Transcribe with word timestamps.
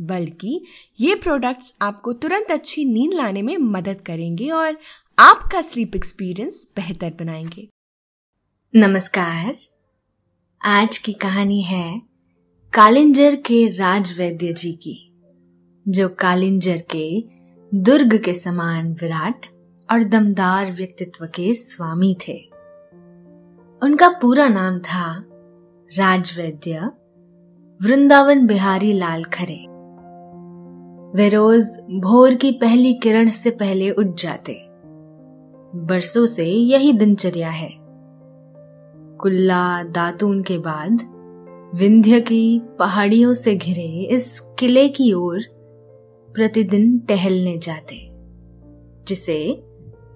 बल्कि 0.00 0.64
ये 1.00 1.14
प्रोडक्ट्स 1.14 1.74
आपको 1.82 2.12
तुरंत 2.12 2.50
अच्छी 2.50 2.84
नींद 2.84 3.14
लाने 3.14 3.42
में 3.42 3.56
मदद 3.56 4.00
करेंगे 4.00 4.50
और 4.50 4.78
आपका 5.18 5.60
स्लीप 5.60 5.96
एक्सपीरियंस 5.96 6.72
बेहतर 6.76 7.10
बनाएँगे। 7.20 7.68
नमस्कार। 8.76 9.56
आज 10.64 10.98
की 10.98 11.12
कहानी 11.12 11.62
है 11.62 12.02
कालिंजर 12.72 13.36
के 13.36 13.68
राजवैद्य 13.68 14.52
जी 14.52 14.72
की, 14.72 15.12
जो 15.88 16.08
कालिंजर 16.08 16.82
के 16.96 17.24
दुर्ग 17.74 18.22
के 18.24 18.34
समान 18.34 18.92
विराट 18.92 19.46
और 19.90 20.04
दमदार 20.04 20.72
व्यक्तित्व 20.72 21.26
के 21.26 21.54
स्वामी 21.54 22.16
थे। 22.28 22.38
उनका 23.82 24.08
पूरा 24.08 24.48
नाम 24.48 24.78
था 24.78 25.24
राजवैद्य 25.98 26.90
वृंदावन 27.82 28.46
बिहारी 28.46 28.92
लाल 28.92 29.24
खरे। 29.24 29.67
वे 31.14 31.28
रोज 31.28 31.64
भोर 31.90 32.34
की 32.34 32.50
पहली 32.52 32.92
किरण 32.94 33.28
से 33.28 33.50
पहले 33.50 33.90
उठ 33.90 34.06
जाते। 34.06 34.52
बरसों 35.74 36.26
से 36.26 36.44
यही 36.44 36.92
दिनचर्या 36.92 37.50
है। 37.50 37.70
कुल्ला 39.20 39.82
दातून 39.82 40.42
के 40.42 40.58
बाद 40.58 41.02
विंध्य 41.74 42.20
की 42.20 42.60
पहाड़ियों 42.78 43.32
से 43.32 43.56
घिरे 43.56 44.08
इस 44.10 44.40
किले 44.58 44.88
की 44.88 45.12
ओर 45.12 45.40
प्रतिदिन 46.34 46.98
टहलने 46.98 47.58
जाते, 47.58 47.96
जिसे 49.08 49.62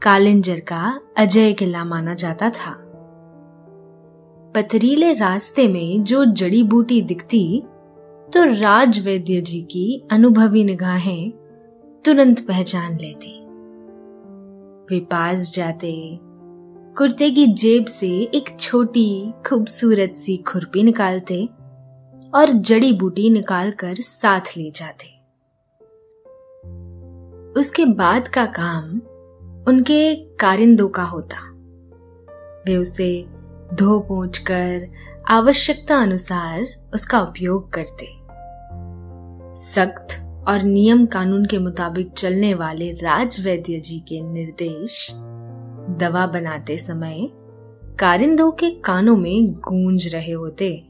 कालिंजर 0.02 0.60
का 0.60 1.00
अजय 1.18 1.52
किला 1.52 1.84
माना 1.84 2.14
जाता 2.14 2.50
था। 2.50 2.78
पथरीले 4.54 5.12
रास्ते 5.12 5.68
में 5.68 6.02
जो 6.04 6.24
जड़ी 6.24 6.62
बूटी 6.62 7.02
दिखती 7.02 7.62
तो 8.32 8.44
राज 8.44 8.98
वैद्य 8.98 9.40
जी 9.40 9.60
की 9.60 10.08
अनुभवी 10.12 10.64
निगाहें 10.64 11.32
तुरंत 12.04 12.40
पहचान 12.40 12.98
लेती। 12.98 13.40
वे 14.84 15.00
पास 15.00 15.54
जाते, 15.54 16.18
कुर्ते 16.96 17.30
की 17.30 17.46
जेब 17.46 17.86
से 17.86 18.08
एक 18.34 18.60
छोटी, 18.60 19.32
खूबसूरत 19.46 20.12
सी 20.16 20.36
खुरपी 20.36 20.82
निकालते 20.82 21.48
और 22.34 22.52
जड़ी 22.52 22.92
बूटी 22.92 23.30
निकालकर 23.30 23.94
साथ 23.94 24.56
ले 24.56 24.70
जाते। 24.70 25.06
उसके 27.60 27.84
बाद 27.84 28.28
का 28.28 28.46
काम 28.46 29.00
उनके 29.68 30.14
कारिंदों 30.14 30.88
का 30.88 31.02
होता। 31.02 31.50
वे 32.66 32.76
उसे 32.76 33.26
धो 33.74 34.00
पोंछ 34.00 34.38
कर 34.38 34.88
आवश्यकता 35.28 35.96
अनुसार 35.96 36.90
उसका 36.94 37.20
उपयोग 37.20 37.72
करते। 37.72 38.21
सख्त 39.56 40.22
और 40.48 40.62
नियम 40.62 41.06
कानून 41.06 41.44
के 41.44 41.58
मुताबिक 41.58 42.10
चलने 42.10 42.54
वाले 42.54 42.90
राज 42.90 43.44
वैद्य 43.44 43.78
जी 43.78 43.98
के 43.98 44.20
निर्देश 44.32 45.10
दवा 46.00 46.26
बनाते 46.26 46.78
समय 46.78 47.28
कारिंदों 47.98 48.50
के 48.50 48.70
कानों 48.70 49.16
में 49.16 49.52
गूंज 49.52 50.14
रहे 50.14 50.32
होते। 50.32 50.84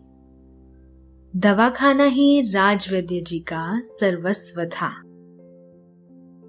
दवा 1.37 1.69
खाना 1.69 2.05
ही 2.05 2.41
राजवैद्य 2.41 3.21
जी 3.21 3.39
का 3.39 3.83
सर्वस्व 3.85 4.65
था। 4.65 4.91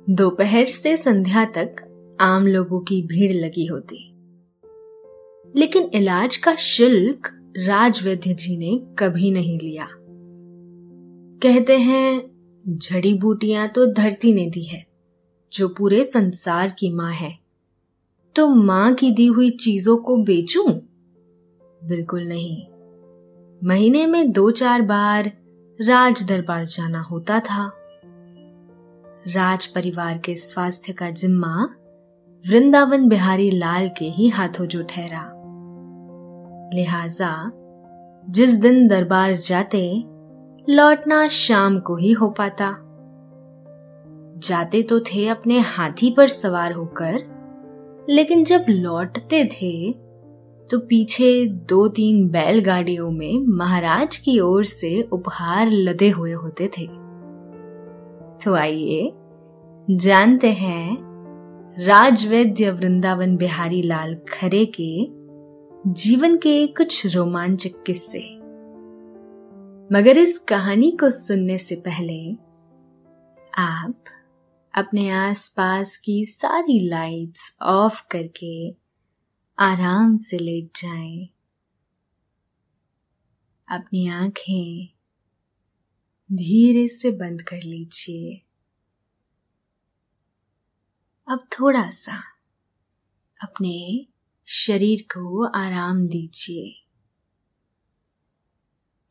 दोपहर 0.10 0.66
से 0.66 0.98
संध्या 0.98 1.46
तक 1.46 1.76
आम 2.20 2.48
लोगों 2.48 2.80
की 2.80 3.02
भीड़ 3.02 3.32
लगी 3.32 3.66
होती। 3.66 4.10
लेकिन 5.56 5.84
इलाज 5.94 6.38
का 6.38 6.56
शुल्क 6.56 7.54
राजवैद्य 7.58 8.34
जी 8.34 8.58
ने 8.58 8.96
कभी 9.00 9.32
नहीं 9.32 9.60
लिया। 9.60 9.88
कहते 11.46 11.78
हैं 11.78 12.22
जड़ी 12.68 13.14
बूटियाँ 13.14 13.68
तो 13.68 13.86
धरती 13.86 14.34
ने 14.34 14.50
दी 14.50 14.64
है, 14.64 14.86
जो 15.54 15.68
पूरे 15.68 16.04
संसार 16.04 16.70
की 16.70 16.92
माँ 16.94 17.14
है। 17.14 17.40
तो 18.36 18.48
माँ 18.48 18.94
की 18.94 19.12
दी 19.12 19.26
हुई 19.26 19.50
चीज़ों 19.50 19.98
को 19.98 20.18
बेचूं? 20.18 20.72
बिल्कुल 21.84 22.24
नहीं। 22.24 22.64
महीने 23.64 24.06
में 24.08 24.32
दो 24.32 24.52
चार 24.52 24.82
बार 24.82 25.32
राज 25.82 26.24
दरबार 26.24 26.66
जाना 26.66 27.02
होता 27.02 27.40
था। 27.40 27.72
राज 29.28 29.66
परिवार 29.66 30.18
के 30.18 30.36
स्वास्थ्य 30.36 30.94
का 30.94 31.10
जिम्मा 31.10 31.70
वृंदावन 32.50 33.08
बिहारी 33.08 33.52
लाल 33.52 33.90
के 33.90 34.06
ही 34.06 34.30
हाथों 34.30 34.66
जो 34.66 34.84
ठहरा। 34.84 35.30
लिहाजा, 36.74 37.52
जिस 38.30 38.54
दिन 38.54 38.88
दरबार 38.88 39.36
जाते 39.36 40.06
लौटना 40.68 41.28
शाम 41.28 41.80
को 41.80 41.96
ही 41.96 42.12
हो 42.12 42.30
पाता। 42.30 42.68
जाते 44.40 44.82
तो 44.82 45.00
थे 45.00 45.28
अपने 45.28 45.60
हाथी 45.60 46.12
पर 46.12 46.28
सवार 46.28 46.72
होकर, 46.72 47.20
लेकिन 48.10 48.44
जब 48.44 48.66
लौटते 48.70 49.44
थे 49.46 49.92
तो 50.70 50.80
पीछे 50.80 51.46
दो 51.70 51.88
तीन 51.88 52.28
बैलगाड़ियों 52.30 53.10
में 53.12 53.46
महाराज 53.48 54.18
की 54.18 54.40
ओर 54.40 54.64
से 54.64 55.02
उपहार 55.12 55.72
लदे 55.72 56.10
हुए 56.10 56.32
होते 56.32 56.68
थे। 56.68 56.86
तो 58.44 58.54
आइए, 58.54 59.12
जानते 59.88 60.52
हैं, 60.52 60.98
राजवैद्य 61.80 62.72
वृंदावन 62.72 63.36
बिहारी 63.38 63.82
लाल 63.82 64.16
खरे 64.30 64.66
के 64.80 64.92
जीवन 66.02 66.38
के 66.38 66.66
कुछ 66.68 67.16
रोमांचक 67.16 67.84
किस्से। 67.86 68.43
मगर 69.94 70.18
इस 70.18 70.40
कहानी 70.40 70.92
को 70.92 71.10
सुनने 71.12 71.58
से 71.58 71.76
पहले 71.76 72.34
आप 73.58 74.04
अपने 74.74 75.10
आसपास 75.10 75.98
की 75.98 76.26
सारी 76.26 76.90
लाइट्स 76.90 77.58
ऑफ़ 77.62 78.08
करके 78.12 78.76
आराम 79.60 80.18
से 80.18 80.38
लेट 80.38 80.66
जाएँ। 80.76 81.30
अपनी 83.70 84.08
आँखें 84.08 84.88
धीरे 86.32 86.88
से 86.88 87.12
बंद 87.12 87.42
कर 87.42 87.64
लीजिए 87.64 88.42
अब 91.28 91.48
थोड़ा 91.60 91.90
सा 91.90 92.24
अपने 93.44 94.08
शरीर 94.46 95.02
को 95.02 95.48
आराम 95.48 96.08
दीजिए 96.08 96.83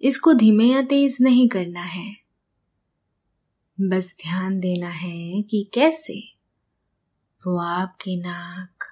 इसको 0.00 0.34
धीमे 0.34 0.64
या 0.64 0.82
तेज 0.82 1.16
नहीं 1.20 1.48
करना 1.48 1.82
है। 1.82 2.16
बस 3.80 4.16
ध्यान 4.22 4.60
देना 4.60 4.88
है 4.88 5.42
कि 5.42 5.70
कैसे। 5.74 6.20
वो 7.46 7.58
आपके 7.58 8.16
नाक, 8.16 8.84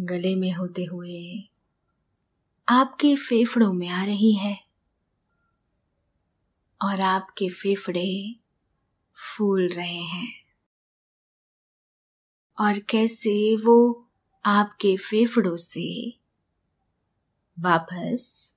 गले 0.00 0.36
में 0.36 0.52
होते 0.52 0.84
हुए, 0.84 1.50
आपके 2.68 3.16
फेफड़ों 3.16 3.72
में 3.72 3.88
आ 3.88 4.04
रही 4.04 4.32
है। 4.32 4.64
और 6.84 7.00
आपके 7.00 7.48
फेफड़े 7.48 8.36
फूल 9.14 9.68
रहे 9.68 10.02
हैं। 10.02 10.44
और 12.60 12.78
कैसे 12.78 13.56
वो 13.56 14.06
आपके 14.44 14.96
फेफड़ों 14.96 15.56
से 15.56 16.18
वापस 17.60 18.56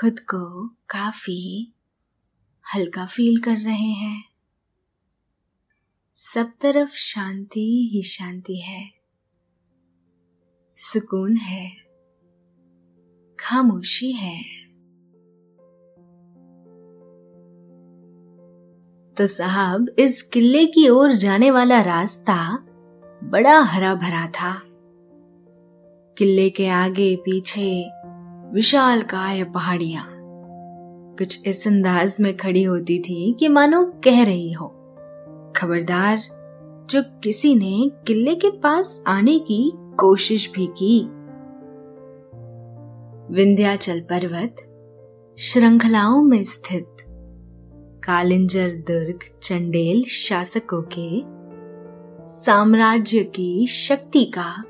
खुद 0.00 0.20
को 0.20 0.68
काफ़ी 0.68 1.74
हल्का 2.74 3.06
फील 3.06 3.40
कर 3.40 3.56
रहे 3.56 3.90
हैं। 3.90 4.24
सब 6.14 6.52
तरफ़ 6.60 6.90
शांति 6.90 7.90
ही 7.92 8.02
शांति 8.02 8.56
है। 8.56 8.92
सुकून 10.76 11.36
है। 11.36 11.70
खामोशी 13.40 14.12
है। 14.12 14.42
तो 19.14 19.26
साहब, 19.26 19.90
इस 19.98 20.22
किले 20.22 20.66
की 20.66 20.88
ओर 20.88 21.12
जाने 21.12 21.50
वाला 21.50 21.82
रास्ता 21.82 22.56
बड़ा 23.24 23.60
हरा 23.60 23.94
भरा 23.94 24.26
था। 24.26 24.62
किले 26.18 26.50
के 26.50 26.68
आगे 26.68 27.16
पीछे 27.16 28.01
विशाल 28.54 29.02
काय 29.02 29.44
पहाड़ियाँ। 29.44 30.06
कुछ 31.18 31.48
इस 31.48 31.68
अंदाज 31.68 32.16
में 32.20 32.36
खड़ी 32.36 32.62
होती 32.62 32.98
थी 32.98 33.36
कि 33.40 33.48
मानो 33.48 33.92
कह 34.04 34.24
रही 34.24 34.52
हो। 34.52 34.66
खबरदार, 35.56 36.18
जो 36.90 37.02
किसी 37.22 37.54
ने 37.54 37.90
किले 38.06 38.34
के 38.34 38.50
पास 38.50 39.02
आने 39.06 39.38
की 39.38 39.72
कोशिश 39.74 40.52
भी 40.54 40.66
की। 40.66 41.00
विंध्याचल 43.34 44.00
पर्वत, 44.00 44.56
श्रृंखलाओं 45.38 46.22
में 46.22 46.44
स्थित। 46.44 46.88
कालिंजर 48.04 48.68
दुर्ग 48.68 49.18
चंडेल 49.42 50.02
शासकों 50.02 50.82
के। 50.98 51.22
साम्राज्य 52.28 53.24
की 53.24 53.66
शक्ति 53.66 54.24
का 54.24 54.64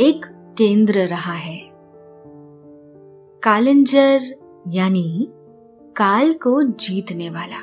एक 0.00 0.26
केंद्र 0.58 0.98
रहा 0.98 1.32
है। 1.32 1.73
कालिंजर 3.44 4.20
यानी 4.68 5.28
काल 5.96 6.32
को 6.32 6.62
जीतने 6.62 7.30
वाला। 7.30 7.58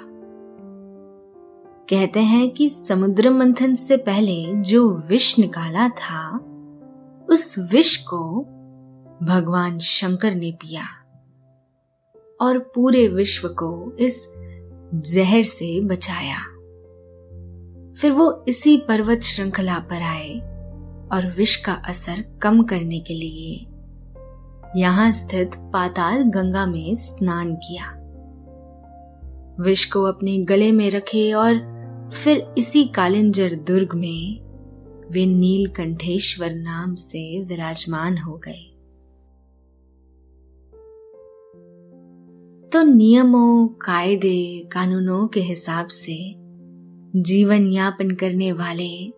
कहते 1.90 2.20
हैं 2.20 2.50
कि 2.50 2.70
समुद्र 2.70 3.32
मंथन 3.32 3.76
से 3.76 3.98
पहले 3.98 4.62
जो 4.62 4.98
विष 5.10 5.40
निकाला 5.40 5.90
था, 5.90 6.38
उस 7.30 7.56
विष 7.60 7.98
को 7.98 8.42
भगवान 9.24 9.80
शंकर 9.80 10.36
ने 10.36 10.52
पिया 10.52 10.84
और 12.42 12.60
पूरे 12.60 13.08
विश्व 13.08 13.48
को 13.48 13.98
इस 14.00 14.34
जहर 14.96 15.44
से 15.44 15.82
बचाया। 15.82 16.38
फिर 17.94 18.12
वो 18.12 18.46
इसी 18.48 18.78
पर्वत 18.78 19.20
श्रृंखला 19.20 19.80
पर 19.80 20.02
आए 20.02 20.34
और 21.14 21.34
विष 21.38 21.56
का 21.56 21.74
असर 21.74 22.40
कम 22.42 22.64
करने 22.64 23.00
के 23.00 23.14
लिए 23.14 23.71
यहाँ 24.78 25.12
स्थित 25.12 25.52
पाताल 25.56 26.24
गंगा 26.24 26.66
में 26.66 26.96
स्नान 26.96 27.56
किया। 27.56 27.98
विष 29.64 29.86
को 29.86 30.04
अपने 30.04 30.38
गले 30.38 30.72
में 30.72 30.92
रखे 30.92 31.34
और 31.34 31.72
फिर 32.24 32.54
इसी 32.58 32.84
कालिंजर 32.84 33.56
दुर्ग 33.56 33.94
में 33.94 34.42
वे 35.12 35.26
नीलकंठेश्वर 35.26 36.54
नाम 36.54 36.96
से 36.96 37.44
विराजमान 37.44 38.18
हो 38.18 38.42
गए। 38.48 38.68
तो 42.70 42.84
नियमों, 42.84 43.68
कायदे, 43.68 44.70
कानूनों 44.72 45.28
के 45.28 45.40
हिसाब 45.40 45.88
से 45.88 46.36
जीवन 47.16 47.68
यापन 47.68 48.12
करने 48.12 48.52
वाले 48.52 49.14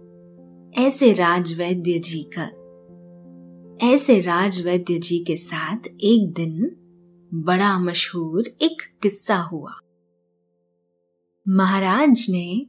ऐसे 0.81 1.13
राजवैद्य 1.13 1.99
जी 1.99 2.23
का 2.23 2.62
ऐसे 3.81 4.19
राजवैद्य 4.21 4.97
जी 4.99 5.17
के 5.19 5.35
साथ 5.35 5.87
एक 5.87 6.33
दिन 6.33 6.71
बड़ा 7.31 7.79
मशहूर 7.79 8.47
एक 8.61 8.81
किस्सा 9.01 9.35
हुआ। 9.35 9.71
महाराज 11.45 12.25
ने 12.29 12.65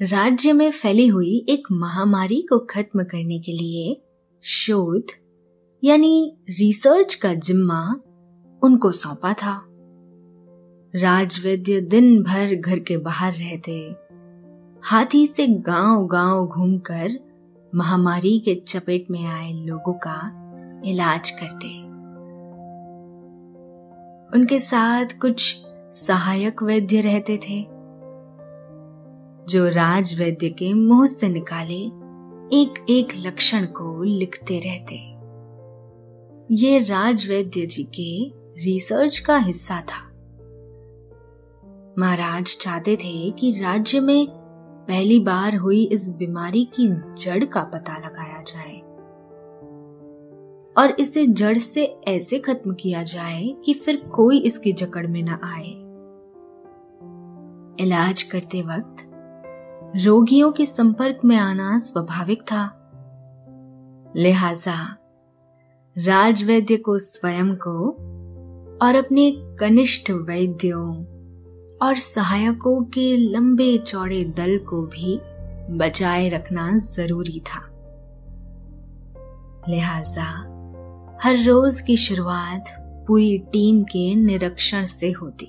राज्य 0.00 0.52
में 0.52 0.70
फैली 0.70 1.06
हुई 1.06 1.46
एक 1.48 1.68
महामारी 1.72 2.40
को 2.42 2.58
खत्म 2.58 3.04
करने 3.04 3.38
के 3.38 3.52
लिए 3.52 3.96
शोध, 4.44 5.06
यानी 5.84 6.36
रिसर्च 6.50 7.14
का 7.14 7.34
जिम्मा 7.34 7.82
उनको 8.62 8.92
सौंपा 8.92 9.32
था। 9.32 9.56
राजवैद्य 10.94 11.80
दिन 11.80 12.22
भर 12.22 12.54
घर 12.54 12.78
के 12.78 12.96
बाहर 12.96 13.32
रहते, 13.32 13.80
हाथी 14.82 15.26
से 15.26 15.46
गाँव 15.46 16.06
गाँव 16.06 16.46
घूमकर 16.46 17.18
महामारी 17.74 18.38
के 18.38 18.54
चपेट 18.54 19.06
में 19.10 19.24
आए 19.26 19.52
लोगों 19.52 19.92
का 19.92 20.16
इलाज 20.84 21.30
करते। 21.30 21.68
उनके 24.36 24.58
साथ 24.60 25.06
कुछ 25.20 25.56
सहायक 25.92 26.62
वैद्य 26.62 27.00
रहते 27.00 27.36
थे, 27.36 27.62
जो 29.52 29.68
राज 29.68 30.18
वैद्य 30.20 30.48
के 30.48 30.72
मुँह 30.74 31.06
से 31.06 31.28
निकाले 31.28 31.80
एक 32.52 32.84
एक 32.90 33.08
लक्षण 33.16 33.64
को 33.66 34.02
लिखते 34.02 34.58
रहते। 34.58 34.94
ये 36.54 36.78
राज 36.78 37.28
वैद्य 37.28 37.66
जी 37.66 37.82
के 37.82 38.40
रिसर्च 38.64 39.18
का 39.18 39.36
हिस्सा 39.36 39.80
था। 39.80 40.06
महाराज 41.98 42.56
चाहते 42.60 42.96
थे 42.96 43.30
कि 43.30 43.50
राज्य 43.60 44.00
में 44.00 44.39
पहली 44.90 45.20
बार 45.20 45.56
हुई 45.56 45.84
इस 45.84 46.16
बीमारी 46.18 46.64
की 46.64 46.88
जड़ 47.22 47.44
का 47.44 47.62
पता 47.62 47.98
लगाया 47.98 48.42
जाए। 48.42 48.80
और 50.78 50.96
इसे 51.00 51.26
जड़ 51.26 51.58
से 51.58 51.84
ऐसे 52.08 52.38
खत्म 52.38 52.74
किया 52.74 53.02
जाए 53.02 53.56
कि 53.64 53.74
फिर 53.74 53.96
कोई 53.96 54.38
इसकी 54.38 54.72
जकड़ 54.72 55.06
में 55.06 55.22
न 55.22 55.28
आए। 55.28 55.90
इलाज 57.86 58.22
करते 58.22 58.62
वक्त 58.62 59.06
रोगियों 59.96 60.52
के 60.52 60.66
संपर्क 60.66 61.18
में 61.24 61.36
आना 61.36 61.78
स्वाभाविक 61.78 62.42
था। 62.42 62.76
लिहाजा 64.16 64.96
राजवैद्य 65.98 66.76
को 66.76 66.98
स्वयं 66.98 67.56
को 67.56 67.90
और 68.82 68.94
अपने 68.94 69.32
कनिष्ठ 69.36 70.10
वैद्यों 70.10 70.94
और 71.82 71.96
सहायकों 71.96 72.82
के 72.84 73.16
लंबे 73.16 73.78
चौड़े 73.78 74.24
दल 74.24 74.58
को 74.58 74.82
भी 74.82 75.20
बचाए 75.76 76.28
रखना 76.28 76.76
ज़रूरी 76.76 77.40
था। 77.40 77.66
लिहाजा 79.68 80.26
हर 81.22 81.44
रोज 81.44 81.80
की 81.80 81.96
शुरुआत 81.96 82.64
पूरी 83.08 83.38
टीम 83.38 83.82
के 83.82 84.14
निरीक्षण 84.14 84.84
से 84.84 85.10
होती 85.10 85.46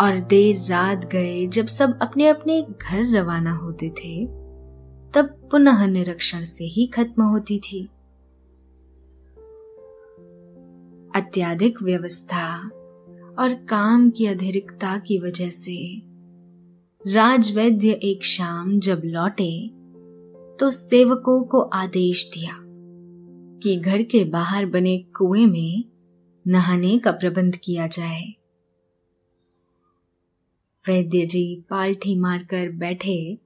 और 0.00 0.18
देर 0.28 0.56
रात 0.70 1.04
गए 1.04 1.46
जब 1.46 1.66
सब 1.66 1.98
अपने 2.02 2.28
अपने 2.28 2.62
घर 2.62 3.12
रवाना 3.12 3.52
होते 3.52 3.90
थे, 3.90 4.26
तब 5.14 5.48
पुनः 5.50 5.86
निरीक्षण 5.86 6.44
से 6.44 6.64
ही 6.64 6.86
खत्म 6.86 7.22
होती 7.22 7.58
थी। 7.58 7.84
अत्याधिक 11.16 11.82
व्यवस्था 11.82 12.70
और 13.38 13.54
काम 13.54 14.10
की 14.10 14.26
अधिरिक्ता 14.26 14.98
की 14.98 15.18
वजह 15.18 15.50
से। 15.50 16.02
राजवैद्य 17.06 17.90
एक 17.90 18.24
शाम 18.24 18.78
जब 18.78 19.02
लौटे 19.04 19.68
तो 20.60 20.70
सेवकों 20.70 21.42
को 21.42 21.60
आदेश 21.60 22.30
दिया 22.34 22.56
कि 23.62 23.76
घर 23.76 24.02
के 24.02 24.24
बाहर 24.24 24.66
बने 24.66 24.98
कुएँ 24.98 25.46
में 25.46 25.84
नहाने 26.46 26.98
का 26.98 27.12
प्रबंध 27.12 27.56
किया 27.56 27.86
जाए। 27.86 28.22
वैद्य 30.84 31.26
जी 31.26 31.64
पाल्ठी 31.70 32.18
मारकर 32.18 32.68
बैठे 32.68 33.38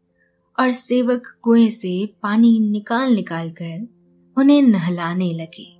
और 0.59 0.71
सेवक 0.71 1.23
कुएँ 1.43 1.71
से 1.71 2.07
पानी 2.23 2.59
निकाल 2.61 3.15
निकाल 3.15 3.51
कर 3.51 3.87
उन्हें 4.37 4.63
नहलाने 4.63 5.33
लगे। 5.33 5.78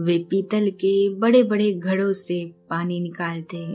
वे 0.00 0.18
पीतल 0.18 0.70
के 0.70 1.14
बड़े 1.14 1.42
बड़े 1.42 1.72
घड़ों 1.72 2.12
से 2.12 2.44
पानी 2.70 3.00
निकालते 3.00 3.66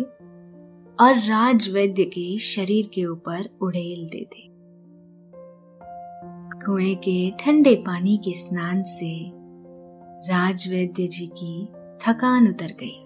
और 0.99 1.15
राजवैद्य 1.15 2.03
के 2.03 2.37
शरीर 2.37 2.87
के 2.93 3.05
ऊपर 3.05 3.49
उड़ेल 3.61 4.07
देते। 4.07 4.47
कुएँ 6.65 6.95
के 6.95 7.31
ठंडे 7.31 7.75
पानी 7.75 8.17
के 8.17 8.33
स्नान 8.33 8.81
से 8.81 9.31
राजवैद्य 10.31 11.07
जी 11.07 11.27
की 11.27 11.65
थकान 12.01 12.47
उतर 12.47 12.73
गई। 12.83 13.05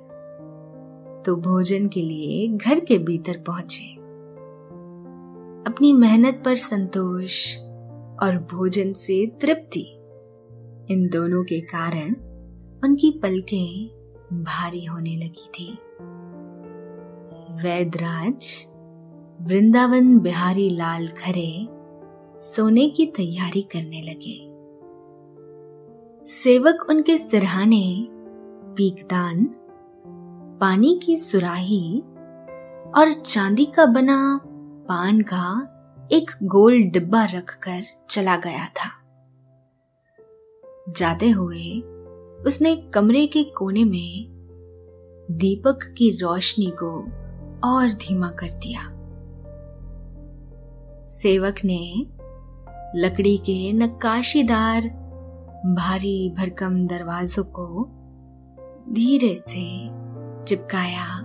तो 1.24 1.36
भोजन 1.36 1.88
के 1.88 2.02
लिए 2.02 2.48
घर 2.48 2.80
के 2.80 2.98
भीतर 2.98 3.38
पहुँचे। 3.38 3.94
अपनी 5.72 5.94
मेहनत 5.94 6.42
पर 6.46 6.56
संतोष 6.56 7.58
और 8.24 8.48
भोजन 8.52 8.94
से 8.94 9.26
तृप्ति 9.42 9.86
इन 10.94 11.10
दोनों 11.14 11.44
के 11.44 11.62
कारण 11.62 12.16
उनकी 12.84 13.12
पलकें 13.12 13.88
भारी 14.44 14.86
होने 14.86 15.16
लगी 15.16 15.50
थी। 15.50 15.78
वैदराज 17.64 18.68
वृंदावन 19.42 20.20
बिहारी 20.20 20.70
लाल 20.70 21.08
खरे 21.08 21.68
सोने 22.38 22.90
की 22.90 23.06
तैयारी 23.06 23.62
करने 23.62 24.02
लगे। 24.02 24.54
सेवक 26.26 26.86
उनके 26.90 27.18
सिरहाने, 27.18 28.08
पीकदान, 28.78 29.56
पानी 30.62 31.00
की 31.04 31.18
सुराही 31.18 32.00
और 32.98 33.14
चांदी 33.14 33.66
का 33.66 33.86
बना 33.86 34.40
पान 34.90 35.22
का 35.22 35.70
एक 36.12 36.32
गोल 36.44 36.84
डिब्बा 36.84 37.24
रखकर 37.26 37.82
चला 38.10 38.38
गया 38.38 38.66
था। 38.66 38.90
जाते 40.90 41.30
हुए 41.30 41.93
उसने 42.46 42.76
कमरे 42.76 43.28
के 43.28 43.44
कोने 43.44 43.84
में 43.84 44.34
दीपक 45.32 45.80
की 45.84 46.10
रोशनी 46.10 46.74
को 46.84 46.92
और 47.70 47.90
धीमा 47.90 48.30
कर 48.30 48.48
दिया। 48.48 48.90
सेवक 51.06 51.56
ने 51.66 52.08
लकड़ी 52.96 53.38
के 53.38 53.74
नक्काशीदार, 53.74 54.82
भारी 55.66 56.34
भरकम 56.38 56.88
दरवाजों 56.88 57.44
को 57.44 57.88
धीरे 58.94 59.36
से 59.36 59.90
चिपकाया 60.46 61.18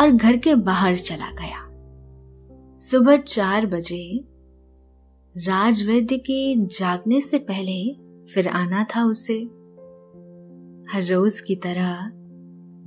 और 0.00 0.10
घर 0.10 0.36
के 0.36 0.54
बाहर 0.54 0.96
चला 0.96 1.30
गया। 1.30 1.66
सुबह 2.78 3.16
चार 3.16 3.66
बजे 3.66 4.24
राजवैद्य 5.36 6.18
के 6.18 6.66
जागने 6.66 7.20
से 7.20 7.38
पहले 7.38 7.98
फिर 8.34 8.48
आना 8.48 8.84
था 8.84 9.04
उसे। 9.04 9.59
हर 10.92 11.04
रोज 11.04 11.40
की 11.40 11.54
तरह 11.56 12.10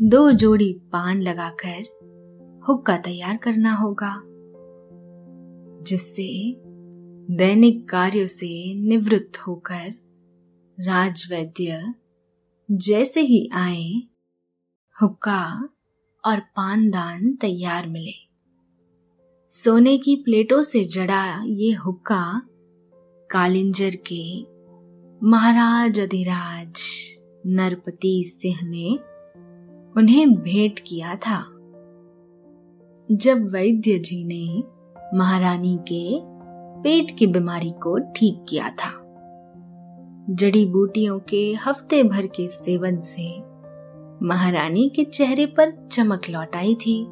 दो 0.01 0.31
जोड़ी 0.31 0.73
पान 0.91 1.21
लगाकर 1.21 1.83
हुक्का 2.69 2.97
तैयार 2.97 3.37
करना 3.37 3.73
होगा, 3.73 4.13
जिससे 5.83 6.55
दैनिक 7.29 7.87
कार्यों 7.89 8.25
से 8.27 8.49
निवृत्त 8.75 9.37
होकर 9.37 9.93
राजवैद्य 10.77 11.93
जैसे 12.71 13.21
ही 13.21 13.49
आए, 13.53 14.01
हुक्का 15.01 15.69
और 16.23 16.39
पानदान 16.39 17.33
तैयार 17.35 17.87
मिले। 17.87 18.13
सोने 19.49 19.97
की 19.97 20.15
प्लेटों 20.15 20.61
से 20.63 20.83
जड़ा 20.85 21.43
ये 21.45 21.71
हुक्का 21.75 22.41
कालिंजर 23.29 23.95
के 24.11 24.23
महाराज 25.27 25.99
अधिराज 25.99 26.81
नरपति 27.45 28.23
सिंह 28.25 28.57
ने 28.63 28.89
उन्हें 29.97 30.33
भेंट 30.33 30.79
किया 30.79 31.15
था। 31.15 31.39
जब 33.09 33.47
वैद्य 33.53 33.97
जी 33.99 34.23
ने 34.25 34.63
महारानी 35.17 35.77
के 35.81 36.19
पेट 36.83 37.17
की 37.17 37.27
बीमारी 37.27 37.71
को 37.71 37.97
ठीक 38.15 38.45
किया 38.49 38.69
था, 38.69 38.91
जड़ी 40.29 40.65
बूटियों 40.65 41.19
के 41.19 41.53
हफ़्ते 41.65 42.03
भर 42.03 42.27
के 42.27 42.47
सेवन 42.49 42.99
से 43.01 43.27
महारानी 44.25 44.89
के 44.89 45.03
चेहरे 45.03 45.45
पर 45.45 45.71
चमक 45.91 46.29
लौट 46.29 46.55
आई 46.55 46.75
थी। 46.75 47.05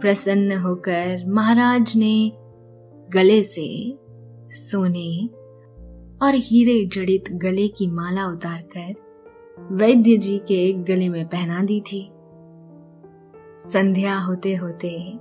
प्रसन्न 0.00 0.58
होकर 0.58 1.24
महाराज 1.26 1.96
ने 1.96 2.32
गले 3.10 3.42
से 3.42 3.68
सोने 4.50 5.10
और 6.22 6.34
हीरे 6.34 6.84
जड़ित 6.86 7.24
गले 7.32 7.68
की 7.68 7.86
माला 7.86 8.26
उतारकर 8.26 8.94
वैद्य 9.72 10.16
जी 10.16 10.38
के 10.38 10.72
गले 10.72 11.08
में 11.08 11.26
पहना 11.26 11.62
दी 11.62 11.80
थी। 11.80 12.10
संध्या 13.58 14.18
होते 14.18 14.54
होते 14.54 15.18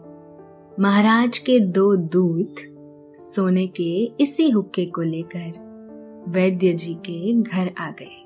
महाराज 0.80 1.38
के 1.38 1.60
दो 1.60 1.96
दूत 1.96 2.56
सोने 3.16 3.68
के 3.68 4.04
इसी 4.20 4.50
हुक्के 4.50 4.86
को 4.86 5.02
लेकर 5.02 5.68
वैद्य 6.28 6.74
जी 6.74 6.94
के 6.94 7.34
घर 7.34 7.72
आ 7.80 7.90
गए। 7.92 8.26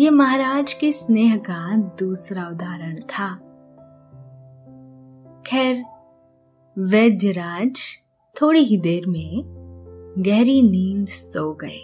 ये 0.00 0.10
महाराज 0.10 0.72
के 0.72 0.92
स्नेह 0.92 1.36
का 1.36 1.76
दूसरा 1.76 2.48
उदाहरण 2.48 2.96
था। 2.96 3.34
खैर, 5.46 5.84
वैद्यराज 6.78 7.80
थोड़ी 8.42 8.60
ही 8.60 8.76
देर 8.76 9.06
में 9.06 9.57
गहरी 10.16 10.62
नींद 10.62 11.08
सो 11.08 11.52
गए 11.54 11.78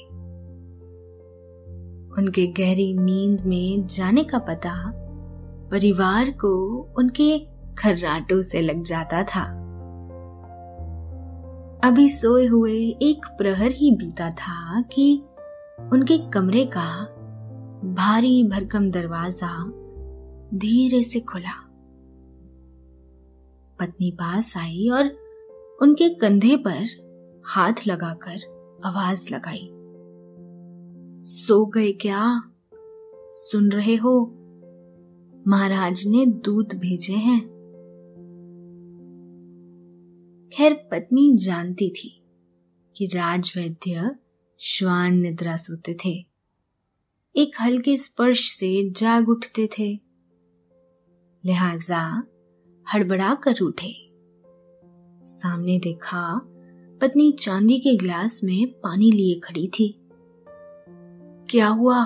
उनके 2.19 2.47
गहरी 2.47 2.95
नींद 2.99 3.41
में 3.41 3.87
जाने 3.87 4.25
का 4.25 4.39
पता 4.39 4.93
परिवार 5.71 6.31
को 6.31 6.55
उनके 6.99 7.39
खर्राटों 7.79 8.41
से 8.43 8.61
लग 8.61 8.83
जाता 8.83 9.23
था। 9.23 9.43
अभी 11.85 12.09
सोए 12.09 12.47
हुए 12.47 12.77
एक 13.03 13.27
प्रहर 13.39 13.71
ही 13.71 13.91
बीता 13.91 14.31
था 14.31 14.81
कि 14.83 15.23
उनके 15.93 16.19
कमरे 16.31 16.65
का 16.65 16.89
भारी 17.95 18.45
भरकम 18.45 18.91
दरवाज़ा 18.91 19.65
धीरे 20.59 21.05
से 21.05 21.21
खुला। 21.21 21.61
पत्नी 23.81 24.11
पास 24.11 24.57
आई 24.57 24.89
और 24.89 25.11
उनके 25.83 26.09
कंधे 26.09 26.57
पर 26.57 27.04
हाथ 27.47 27.73
लगाकर 27.87 28.37
आवाज़ 28.85 29.35
लगाई। 29.35 29.71
सो 31.25 31.67
गए 31.67 31.93
क्या? 31.93 32.51
सुन 33.35 33.73
रहे 33.73 33.97
हो? 33.97 34.35
महाराज 35.49 36.07
ने 36.07 36.27
दूत 36.27 36.75
भेजे 36.75 37.13
हैं। 37.13 37.41
खैर, 40.53 40.75
पत्नी 40.75 41.37
जानती 41.37 41.91
थी 41.91 42.23
कि 42.97 43.07
राजवैद्य 43.07 44.17
श्वान 44.61 45.15
निद्रा 45.15 45.57
सोते 45.57 45.95
थे। 45.95 46.27
एक 47.37 47.53
हल्के 47.61 47.99
स्पर्श 47.99 48.51
से 48.51 48.91
जाग 48.91 49.29
उठते 49.29 49.67
थे। 49.67 50.01
लिहाजा 51.45 52.23
हड़बड़ा 52.95 53.35
कर 53.35 53.55
उठे। 53.63 54.11
सामने 55.23 55.79
देखा 55.79 56.51
पत्नी 57.01 57.33
चांदी 57.33 57.79
के 57.79 57.97
ग्लास 57.97 58.41
में 58.45 58.67
पानी 58.67 59.11
लिए 59.11 59.41
खड़ी 59.41 59.69
थी। 59.69 60.09
क्या 61.51 61.69
हुआ? 61.69 62.03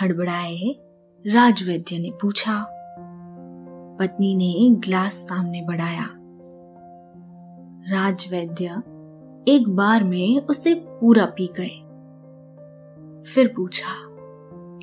हड़बड़ाए 0.00 0.76
राजवैद्य 1.26 1.98
ने 1.98 2.10
पूछा। 2.10 2.66
पत्नी 4.00 4.34
ने 4.34 4.80
ग्लास 4.80 5.12
सामने 5.12 5.62
बढ़ाया। 5.62 6.08
राजवैद्य 7.92 8.64
एक 9.48 9.64
बार 9.68 10.04
में 10.04 10.40
उसे 10.40 10.74
पूरा 10.74 11.24
पी 11.24 11.46
गए। 11.46 11.78
फिर 13.32 13.52
पूछा, 13.56 13.90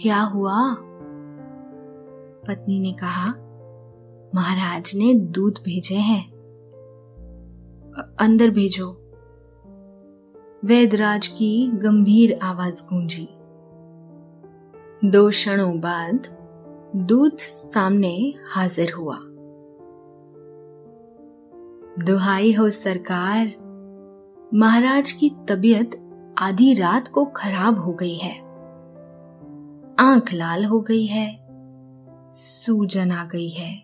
क्या 0.01 0.21
हुआ? 0.21 0.75
पत्नी 2.47 2.79
ने 2.79 2.91
कहा, 2.91 3.29
महाराज 4.35 4.91
ने 4.95 5.13
दूध 5.13 5.59
भेजे 5.65 5.95
हैं। 5.95 6.38
अंदर 7.98 8.50
भेजो। 8.50 9.05
वैदराज 10.65 11.27
की 11.27 11.67
गंभीर 11.67 12.39
आवाज़ 12.43 12.84
गूंजी। 12.84 13.29
दो 15.10 15.29
क्षणों 15.29 15.79
बाद 15.79 16.27
दूध 16.96 17.38
सामने 17.38 18.34
हाजिर 18.48 18.91
हुआ। 18.93 19.17
दुहाई 22.05 22.53
हो 22.53 22.69
सरकार, 22.69 23.48
महाराज 24.53 25.12
की 25.12 25.29
तबीयत 25.29 25.91
आधी 26.38 26.74
रात 26.74 27.08
को 27.08 27.25
खराब 27.25 27.79
हो 27.79 27.93
गई 27.93 28.15
है। 28.15 28.39
आँख 30.00 30.34
लाल 30.34 30.65
हो 30.65 30.79
गई 30.79 31.05
है, 31.05 31.48
सूजन 32.34 33.12
आ 33.12 33.25
गई 33.25 33.50
है। 33.50 33.84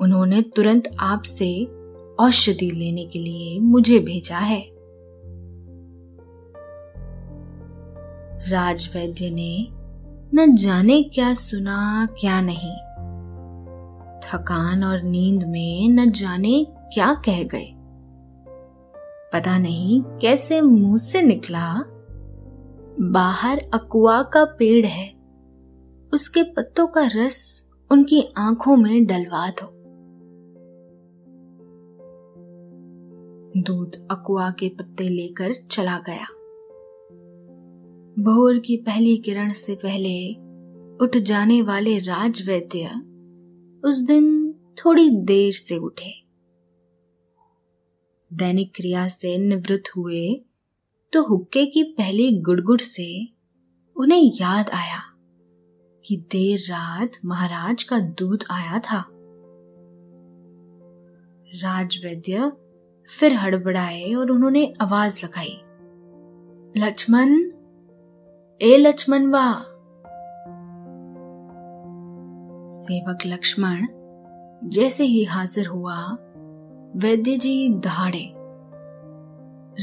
उन्होंने 0.00 0.42
तुरंत 0.42 0.96
आपसे 1.00 1.79
औषधि 2.20 2.70
लेने 2.70 3.04
के 3.04 3.18
लिए 3.18 3.60
मुझे 3.60 3.98
भेजा 3.98 4.38
है। 4.38 4.70
राजवैद्य 8.50 9.30
ने 9.30 9.68
न 10.34 10.54
जाने 10.54 11.02
क्या 11.02 11.34
सुना, 11.34 12.08
क्या 12.20 12.40
नहीं। 12.40 12.72
थकान 14.20 14.84
और 14.84 15.02
नींद 15.02 15.44
में 15.44 15.88
न 15.88 16.10
जाने 16.10 16.66
क्या 16.94 17.14
कह 17.14 17.42
गए। 17.42 17.74
पता 19.32 19.58
नहीं 19.58 20.02
कैसे 20.02 20.60
मुँह 20.60 20.96
से 20.96 21.22
निकला। 21.22 21.74
बाहर 23.00 23.58
अकुआ 23.74 24.22
का 24.22 24.44
पेड़ 24.44 24.86
है। 24.86 25.14
उसके 26.12 26.42
पत्तों 26.42 26.86
का 26.86 27.02
रस 27.06 27.70
उनकी 27.90 28.28
आँखों 28.36 28.76
में 28.76 29.06
डलवा 29.06 29.48
दो। 29.48 29.79
दूध 33.56 33.96
अकुआ 34.10 34.50
के 34.50 34.68
पत्ते 34.68 35.04
लेकर 35.04 35.52
चला 35.52 35.98
गया। 35.98 36.26
भोर 38.24 38.58
की 38.58 38.76
पहली 38.76 39.16
किरण 39.16 39.50
से 39.52 39.74
पहले 39.74 40.32
उठ 41.04 41.16
जाने 41.16 41.62
वाले 41.62 41.98
राजवैद्य 41.98 42.86
उस 43.84 44.00
दिन 44.06 44.52
थोड़ी 44.78 45.08
देर 45.10 45.52
से 45.52 45.76
उठे। 45.76 46.12
दैनिक 48.30 48.72
क्रिया 48.74 49.08
से 49.08 49.36
निवृत्त 49.38 49.90
हुए 49.96 50.22
तो 51.12 51.22
हुक्के 51.22 51.66
की 51.66 51.82
पहली 51.82 52.30
गुड़गुड़ 52.40 52.80
से 52.80 53.28
उन्हें 53.96 54.30
याद 54.34 54.70
आया 54.70 55.02
कि 56.04 56.16
देर 56.32 56.60
रात 56.60 57.18
महाराज 57.24 57.82
का 57.82 57.98
दूध 58.00 58.44
आया 58.50 58.78
था। 58.78 59.04
राजवैद्य 61.54 62.52
फिर 63.10 63.34
हड़बड़ाए 63.34 64.12
और 64.14 64.30
उन्होंने 64.30 64.72
आवाज़ 64.80 65.24
लगाई, 65.24 65.60
लक्ष्मण, 66.76 67.34
ए 68.60 68.76
लक्ष्मण 68.76 69.26
वाह 69.26 69.62
सेवक 72.70 73.26
लक्ष्मण, 73.26 73.86
जैसे 74.64 75.04
ही 75.04 75.24
हाजिर 75.24 75.66
हुआ, 75.66 75.96
वैद्य 76.96 77.36
जी 77.36 77.68
दहाड़े। 77.84 78.24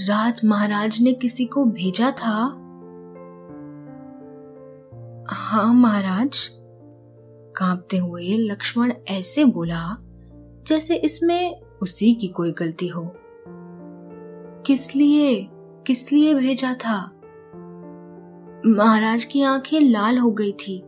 राज 0.09 0.41
महाराज 0.45 1.01
ने 1.01 1.13
किसी 1.13 1.45
को 1.45 1.65
भेजा 1.65 2.11
था? 2.11 2.37
हाँ 5.31 5.73
महाराज, 5.73 6.47
कांपते 7.57 7.97
हुए 7.97 8.37
लक्ष्मण 8.37 8.93
ऐसे 9.09 9.45
बोला, 9.45 9.97
जैसे 10.67 10.95
इसमें 10.95 11.66
उसी 11.81 12.13
की 12.13 12.27
कोई 12.27 12.51
गलती 12.51 12.87
हो। 12.87 13.13
किस 14.65 14.95
लिए 14.95 15.47
किस 15.87 16.11
लिए 16.11 16.33
भेजा 16.33 16.73
था? 16.73 17.11
महाराज 18.65 19.23
की 19.23 19.41
आँखें 19.41 19.79
लाल 19.79 20.17
हो 20.17 20.31
गई 20.31 20.51
थी, 20.51 20.83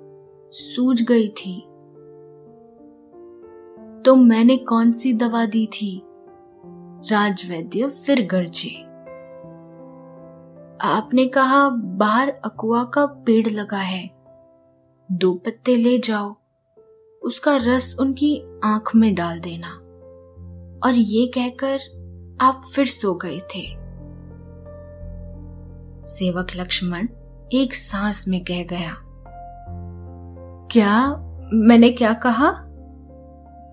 सूज 0.51 1.01
गई 1.01 1.27
थी। 1.27 1.62
तो 4.05 4.15
मैंने 4.15 4.58
कौन 4.58 4.89
सी 4.89 5.13
दवा 5.13 5.46
दी 5.46 5.67
थी? 5.67 6.03
राजवैद्य 7.12 7.88
फिर 7.88 8.25
गरजे। 8.25 8.81
आपने 10.84 11.27
कहा 11.27 11.69
बाहर 11.69 12.29
अकुआ 12.29 12.84
का 12.84 13.05
पेड़ 13.05 13.50
लगा 13.50 13.77
है। 13.77 14.10
दो 15.12 15.34
पत्ते 15.34 15.75
ले 15.75 16.00
जाओ। 16.00 16.36
उसका 17.24 17.58
रस 17.58 17.98
उनकी 18.00 18.43
आँख 18.63 18.96
में 18.96 19.15
डाल 19.15 19.39
देना। 19.39 19.88
और 20.86 20.94
ये 20.94 21.28
कहकर 21.28 21.80
आप 22.42 22.62
फिर 22.74 22.86
सो 22.86 23.14
गए 23.14 23.40
थे। 23.40 23.62
सेवक 26.06 26.48
लक्ष्मण 26.56 27.08
एक 27.54 27.74
सांस 27.74 28.28
में 28.28 28.44
कह 28.44 28.63
गया, 28.63 28.96
क्या, 30.72 31.15
मैंने 31.54 31.89
क्या 31.89 32.13
कहा? 32.13 32.52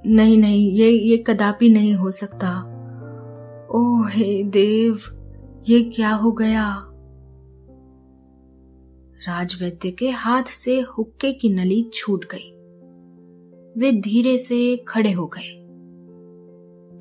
नहीं 0.07 0.39
नहीं, 0.39 0.73
ये 0.73 0.91
ये 0.91 1.25
कदापि 1.27 1.69
नहीं 1.69 1.95
हो 1.95 2.11
सकता। 2.11 2.73
ओ 3.71 4.03
हे 4.03 4.43
देव, 4.45 5.01
ये 5.69 5.83
क्या 5.83 6.11
हो 6.11 6.33
गया? 6.33 6.83
राजवैद्य 9.29 9.91
के 9.91 10.11
हाथ 10.11 10.43
से 10.43 10.81
हुक्के 10.81 11.33
की 11.33 11.49
नली 11.49 11.91
छूट 11.95 12.25
गई। 12.25 12.53
वे 13.81 13.93
धीरे 13.93 14.39
से 14.39 14.77
खड़े 14.89 15.13
हो 15.13 15.27
गए। 15.27 15.56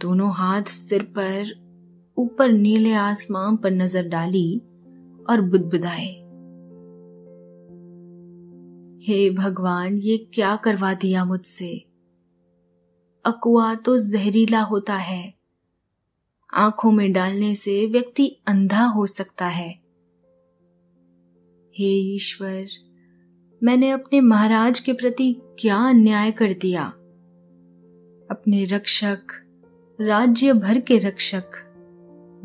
दोनों 0.02 0.34
हाथ 0.34 0.64
सिर 0.64 1.04
पर 1.04 1.66
ऊपर 2.18 2.52
नीले 2.52 2.94
आसमान 2.94 3.58
पर 3.58 3.72
नज़र 3.72 4.08
डाली 4.08 4.62
और 5.30 5.42
बुदबुदाए। 5.42 6.26
हे 9.04 9.30
भगवान, 9.30 9.98
ये 9.98 10.18
क्या 10.18 10.56
करवा 10.56 10.94
दिया 10.94 11.26
मुझसे? 11.26 11.86
अकुआ 13.26 13.76
तो 13.76 13.98
जहरीला 13.98 14.62
होता 14.62 14.96
है। 14.96 15.34
आँखों 16.54 16.92
में 16.92 17.14
डालने 17.14 17.56
से 17.56 17.86
व्यक्ति 17.86 18.28
अंधा 18.48 18.86
हो 18.86 19.08
सकता 19.08 19.48
है। 19.48 19.70
हे 21.78 22.16
ईश्वर, 22.16 22.68
मैंने 23.64 23.90
अपने 23.90 24.22
महाराज 24.22 24.80
के 24.80 24.94
प्रति 24.94 25.42
क्या 25.60 25.78
अन्याय 25.78 26.32
कर 26.32 26.54
दिया? 26.54 26.86
अपने 28.32 28.66
रक्षक 28.66 29.20
राज्य 30.02 30.54
भर 30.54 30.80
के 30.80 30.98
रक्षक, 30.98 31.44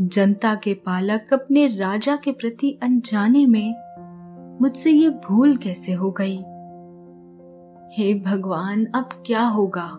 जनता 0.01 0.55
के 0.55 0.75
पालक 0.75 1.35
अपने 1.35 1.67
राजा 1.67 2.17
के 2.17 2.33
प्रति 2.33 2.79
अनजाने 2.83 3.47
में 3.47 3.75
मुझसे 4.63 4.91
ये 4.91 5.09
भूल 5.09 5.57
कैसे 5.57 5.93
हो 5.93 6.11
गई? 6.21 6.37
हे 7.93 8.15
भगवान, 8.15 8.85
अब 8.85 9.09
क्या 9.27 9.43
होगा? 9.43 9.91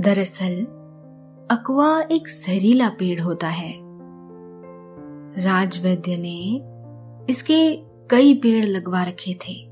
दरअसल, 0.00 0.64
अकवा 1.50 2.02
एक 2.12 2.28
जहरीला 2.28 2.88
पेड़ 2.88 3.20
होता 3.20 3.48
है। 3.48 3.74
राजवैद्य 5.44 6.16
ने 6.16 6.60
इसके 7.30 7.76
कई 8.10 8.34
पेड़ 8.34 8.66
लगवा 8.66 9.04
रखे 9.04 9.34
थे। 9.34 9.68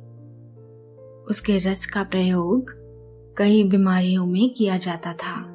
उसके 1.30 1.58
रस 1.58 1.86
का 1.86 2.02
प्रयोग 2.02 2.66
कई 3.38 3.64
बीमारियों 3.64 4.26
में 4.26 4.54
किया 4.54 4.76
जाता 4.76 5.12
था। 5.12 5.51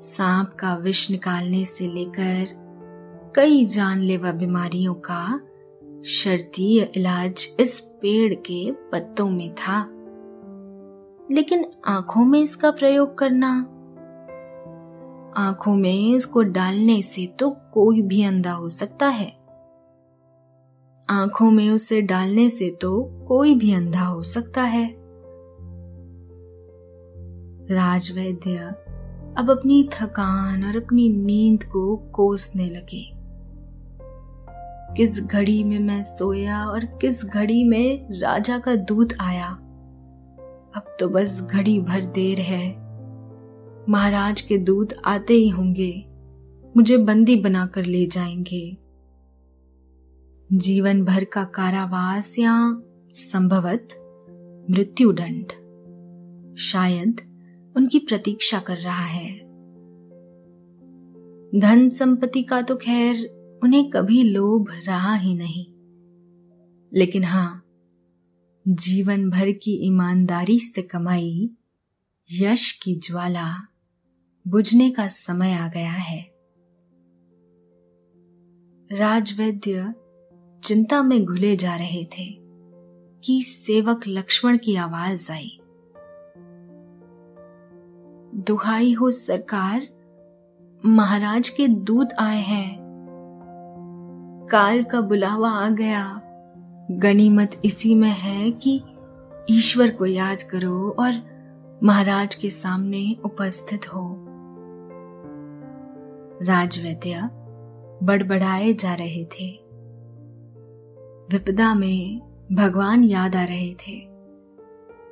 सांप 0.00 0.50
का 0.58 0.74
विष 0.76 1.10
निकालने 1.10 1.64
से 1.64 1.86
लेकर 1.86 2.46
कई 3.36 3.64
जानलेवा 3.64 4.32
बीमारियों 4.32 4.94
का 4.94 5.40
शर्तीय 6.04 6.82
इलाज 6.96 7.56
इस 7.60 7.80
पेड़ 7.80 8.34
के 8.34 8.72
पत्तों 8.72 9.28
में 9.30 9.54
था। 9.54 9.80
लेकिन 11.34 11.64
आँखों 11.86 12.24
में 12.24 12.40
इसका 12.40 12.70
प्रयोग 12.70 13.18
करना, 13.18 13.50
आँखों 15.36 15.74
में 15.74 16.14
इसको 16.14 16.42
डालने 16.42 17.02
से 17.02 17.26
तो 17.26 17.50
कोई 17.50 18.02
भी 18.02 18.24
अंधा 18.24 18.52
हो 18.52 18.68
सकता 18.68 19.08
है। 19.08 19.28
आँखों 21.10 21.50
में 21.50 21.70
उसे 21.70 22.02
डालने 22.02 22.50
से 22.50 22.70
तो 22.70 23.02
कोई 23.28 23.54
भी 23.54 23.74
अंधा 23.74 24.06
हो 24.06 24.22
सकता 24.22 24.62
है। 24.62 24.94
राजवैद्य 27.70 28.74
अब 29.38 29.50
अपनी 29.50 29.88
थकान 29.92 30.64
और 30.64 30.76
अपनी 30.76 31.08
नींद 31.08 31.64
को 31.64 31.96
कोसने 31.96 32.66
लगे। 32.66 33.20
किस 34.96 35.24
घड़ी 35.24 35.64
में 35.64 35.78
मैं 35.78 36.02
सोया 36.02 36.66
और 36.66 36.84
किस 36.84 37.24
घड़ी 37.24 37.64
में 37.64 38.08
राजा 38.20 38.58
का 38.58 38.76
दूध 38.76 39.14
आया? 39.20 39.48
अब 40.76 40.96
तो 41.00 41.08
बस 41.08 41.42
घड़ी 41.42 41.80
भर 41.80 42.00
देर 42.00 42.38
है। 42.38 42.70
महाराज 43.88 44.40
के 44.40 44.58
दूध 44.58 44.94
आते 45.04 45.34
ही 45.34 45.48
होंगे। 45.48 46.06
मुझे 46.76 46.96
बंदी 46.96 47.36
बनाकर 47.36 47.84
ले 47.84 48.06
जाएँगे। 48.06 48.76
जीवन 50.52 51.04
भर 51.04 51.24
का 51.24 51.44
कारावास 51.44 52.38
या 52.38 52.82
संभवत 53.10 53.88
मृत्युदंड। 54.70 55.46
शायद 56.56 57.29
उनकी 57.80 57.98
प्रतीक्षा 57.98 58.60
कर 58.60 58.76
रहा 58.76 59.04
है। 59.04 59.38
धन 61.60 61.88
संपत्ति 61.88 62.42
का 62.42 62.62
तो 62.62 62.76
खैर 62.76 63.26
उन्हें 63.62 63.90
कभी 63.90 64.22
लोभ 64.22 64.66
रहा 64.86 65.14
ही 65.14 65.34
नहीं। 65.34 65.66
लेकिन 66.94 67.24
हाँ, 67.24 67.64
जीवन 68.68 69.30
भर 69.30 69.52
की 69.52 69.86
ईमानदारी 69.86 70.58
से 70.58 70.82
कमाई, 70.82 71.50
यश 72.32 72.72
की 72.72 72.94
ज्वाला 72.94 73.68
बुझने 74.48 74.90
का 74.90 75.08
समय 75.08 75.52
आ 75.52 75.68
गया 75.68 75.92
है। 75.92 76.30
राजवैद्य 78.92 79.94
चिंता 80.64 81.02
में 81.02 81.24
घुले 81.24 81.56
जा 81.56 81.76
रहे 81.76 82.04
थे 82.04 82.38
कि 83.24 83.42
सेवक 83.42 84.00
लक्ष्मण 84.08 84.58
की 84.58 84.74
आवाज़ 84.74 85.32
आई। 85.32 85.59
दुहाई 88.34 88.92
हो 88.92 89.10
सरकार, 89.10 89.86
महाराज 90.86 91.48
के 91.48 91.68
दूत 91.68 92.08
आए 92.18 92.40
हैं। 92.40 92.78
काल 94.50 94.82
का 94.82 95.00
बुलावा 95.00 95.50
आ 95.50 95.68
गया। 95.68 96.20
गनीमत 96.90 97.60
इसी 97.64 97.94
में 97.94 98.10
है 98.10 98.50
कि 98.50 98.82
ईश्वर 99.50 99.90
को 99.90 100.06
याद 100.06 100.42
करो 100.42 100.96
और 100.98 101.12
महाराज 101.82 102.34
के 102.34 102.50
सामने 102.50 103.16
उपस्थित 103.24 103.94
हो। 103.94 104.26
राजवैद्य 106.42 107.20
बड़बड़ाए 108.02 108.72
जा 108.72 108.94
रहे 108.94 109.24
थे। 109.24 109.60
विपदा 111.32 111.74
में 111.74 112.20
भगवान 112.52 113.04
याद 113.04 113.36
आ 113.36 113.44
रहे 113.44 113.74
थे। 113.74 114.09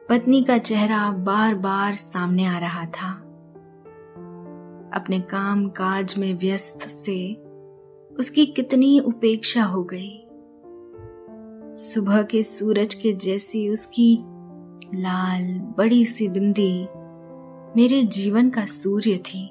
पत्नी 0.08 0.42
का 0.42 0.58
चेहरा 0.58 1.10
बार 1.12 1.54
बार 1.54 1.94
सामने 1.94 2.44
आ 2.46 2.58
रहा 2.58 2.84
था। 2.84 3.10
अपने 4.94 5.20
काम 5.20 5.68
काज 5.68 6.14
में 6.18 6.34
व्यस्त 6.34 6.88
से 6.88 7.34
उसकी 8.10 8.46
कितनी 8.46 8.98
उपेक्षा 9.00 9.64
हो 9.64 9.82
गई। 9.84 10.24
सुबह 11.84 12.22
के 12.22 12.42
सूरज 12.42 12.94
के 12.94 13.12
जैसी 13.12 13.68
उसकी 13.68 14.18
लाल, 14.94 15.58
बड़ी 15.78 16.04
सी 16.04 16.28
बिंदी 16.28 16.88
मेरे 17.76 18.02
जीवन 18.02 18.50
का 18.50 18.66
सूर्य 18.66 19.16
थी। 19.18 19.44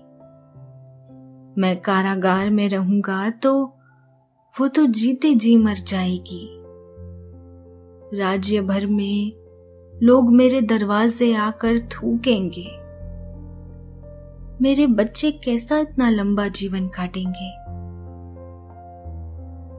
मैं 1.62 1.76
कारागार 1.82 2.50
में 2.50 2.70
रहूँगा 2.70 3.30
तो 3.30 3.64
वो 4.56 4.68
तो 4.68 4.86
जीते 4.86 5.36
जी 5.36 5.58
मर 5.58 5.76
जाएगी। 5.76 6.48
राज्य 8.20 8.62
भर 8.62 8.86
में 8.86 9.47
लोग 10.04 10.34
मेरे 10.34 10.62
दरवाजे 10.62 11.34
आकर 11.34 11.80
थूकेंगे। 11.80 12.72
मेरे 14.62 14.88
बच्चे 14.88 15.32
कैसा 15.32 15.78
इतना 15.78 16.10
लंबा 16.10 16.48
जीवन 16.48 16.88
काटेंगे? 16.88 17.52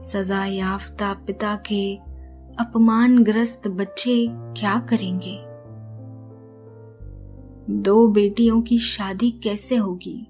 सजा 0.09 0.45
याफ्ता 0.45 1.13
पिता 1.13 1.55
के 1.55 1.95
अपमानग्रस्त 2.59 3.67
बच्चे 3.67 4.27
क्या 4.29 4.79
करेंगे? 4.79 5.39
दो 7.81 8.07
बेटियों 8.07 8.61
की 8.61 8.77
शादी 8.77 9.31
कैसे 9.31 9.75
होगी? 9.75 10.27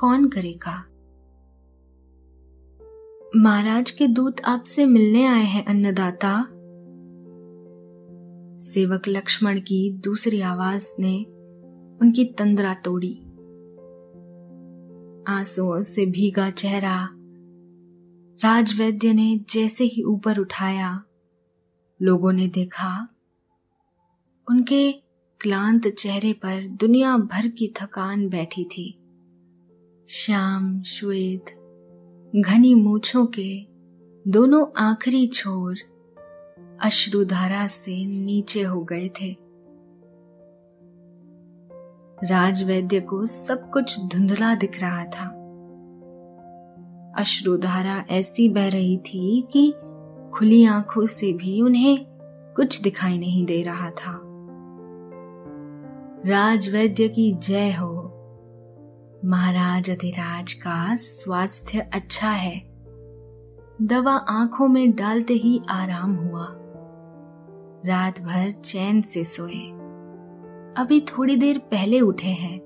कौन 0.00 0.28
करेगा? 0.28 0.84
महाराज 3.36 3.90
के 3.90 4.06
दूत 4.06 4.36
आपसे 4.44 4.86
मिलने 4.86 5.26
आए 5.26 5.44
हैं 5.44 5.64
अन्नदाता। 5.64 6.46
सेवक 8.62 9.02
लक्ष्मण 9.08 9.60
की 9.60 9.92
दूसरी 9.92 10.40
आवाज़ 10.40 10.88
ने 11.00 11.24
उनकी 12.02 12.24
तंद्रा 12.24 12.74
तोड़ी। 12.74 13.14
आंसुओं 15.28 15.82
से 15.82 16.06
भीगा 16.06 16.50
चेहरा 16.50 17.08
राजवैद्य 18.44 19.12
ने 19.12 19.40
जैसे 19.50 19.84
ही 19.84 20.02
ऊपर 20.02 20.38
उठाया, 20.38 21.02
लोगों 22.02 22.32
ने 22.32 22.46
देखा, 22.48 23.08
उनके 24.50 24.92
क्लांत 25.40 25.88
चेहरे 25.88 26.32
पर 26.32 26.68
दुनिया 26.68 27.16
भर 27.16 27.48
की 27.48 27.74
थकान 27.80 28.28
बैठी 28.28 28.64
थी। 28.64 28.98
श्याम, 30.08 30.82
श्वेत, 30.82 31.44
घनी 32.36 32.74
मूछों 32.74 33.26
के 33.26 33.66
दोनों 34.30 34.66
आखिरी 34.78 35.26
छोर 35.26 35.76
अश्रुधारा 36.82 37.66
से 37.66 38.06
नीचे 38.06 38.62
हो 38.62 38.84
गए 38.84 39.08
थे। 39.08 39.36
राजवैद्य 42.24 43.00
को 43.00 43.26
सब 43.26 43.70
कुछ 43.70 44.06
धुंधला 44.06 44.54
दिख 44.54 44.80
रहा 44.80 45.04
था। 45.04 45.26
अश्रुधारा 47.18 48.04
ऐसी 48.10 48.48
बह 48.48 48.68
रही 48.68 48.96
थी 48.96 49.48
कि 49.52 49.74
खुली 50.34 50.66
आँखों 50.66 51.06
से 51.06 51.32
भी 51.32 51.62
उन्हें 51.62 52.06
कुछ 52.56 52.82
दिखाई 52.82 53.18
नहीं 53.18 53.46
दे 53.46 53.62
रहा 53.62 53.90
था। 53.90 54.20
राजवैद्य 56.26 57.08
की 57.08 57.32
जय 57.32 57.72
हो। 57.72 58.08
महाराज 59.24 59.90
अधिराज 59.90 60.52
का 60.52 60.96
स्वास्थ्य 60.96 61.78
अच्छा 61.80 62.28
है। 62.28 62.62
दवा 63.82 64.16
आँखों 64.16 64.68
में 64.68 64.92
डालते 64.92 65.34
ही 65.34 65.60
आराम 65.70 66.16
हुआ। 66.16 66.58
रात 67.86 68.20
भर 68.20 68.50
चैन 68.50 69.02
से 69.02 69.24
सोए। 69.24 69.70
अभी 70.82 71.00
थोड़ी 71.00 71.36
देर 71.36 71.58
पहले 71.58 72.00
उठे 72.00 72.28
हैं 72.28 72.60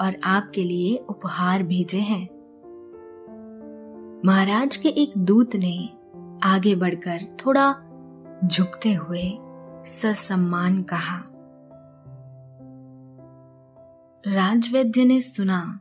और 0.00 0.16
आपके 0.24 0.64
लिए 0.64 0.96
उपहार 0.96 1.62
भेजे 1.62 1.98
हैं। 1.98 2.28
महाराज 4.26 4.76
के 4.76 4.88
एक 4.88 5.12
दूत 5.18 5.56
ने 5.56 5.88
आगे 6.42 6.74
बढ़कर 6.74 7.18
थोड़ा 7.46 7.74
झुकते 8.46 8.92
हुए 8.92 9.38
ससम्मान 9.86 10.82
कहा। 10.82 11.24
राजवैद्य 14.28 15.04
ने 15.04 15.20
सुना। 15.20 15.80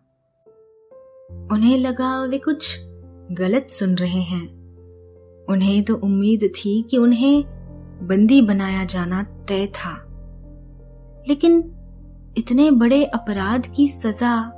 उन्हें 1.52 1.78
लगा 1.78 2.26
वे 2.26 2.38
कुछ 2.38 2.80
गलत 3.32 3.68
सुन 3.70 3.96
रहे 3.96 4.22
हैं। 4.22 4.48
उन्हें 5.50 5.84
तो 5.84 5.96
उम्मीद 5.96 6.44
थी 6.44 6.82
कि 6.82 6.98
उन्हें 6.98 7.57
बंदी 8.04 8.42
बनाया 8.42 8.86
जाना 8.86 9.24
तय 9.24 9.68
था। 9.68 10.04
लेकिन 11.28 11.74
इतने 12.38 12.72
बड़े 12.72 13.06
अपराध 13.06 13.74
की 13.76 13.88
सजा 13.88 14.54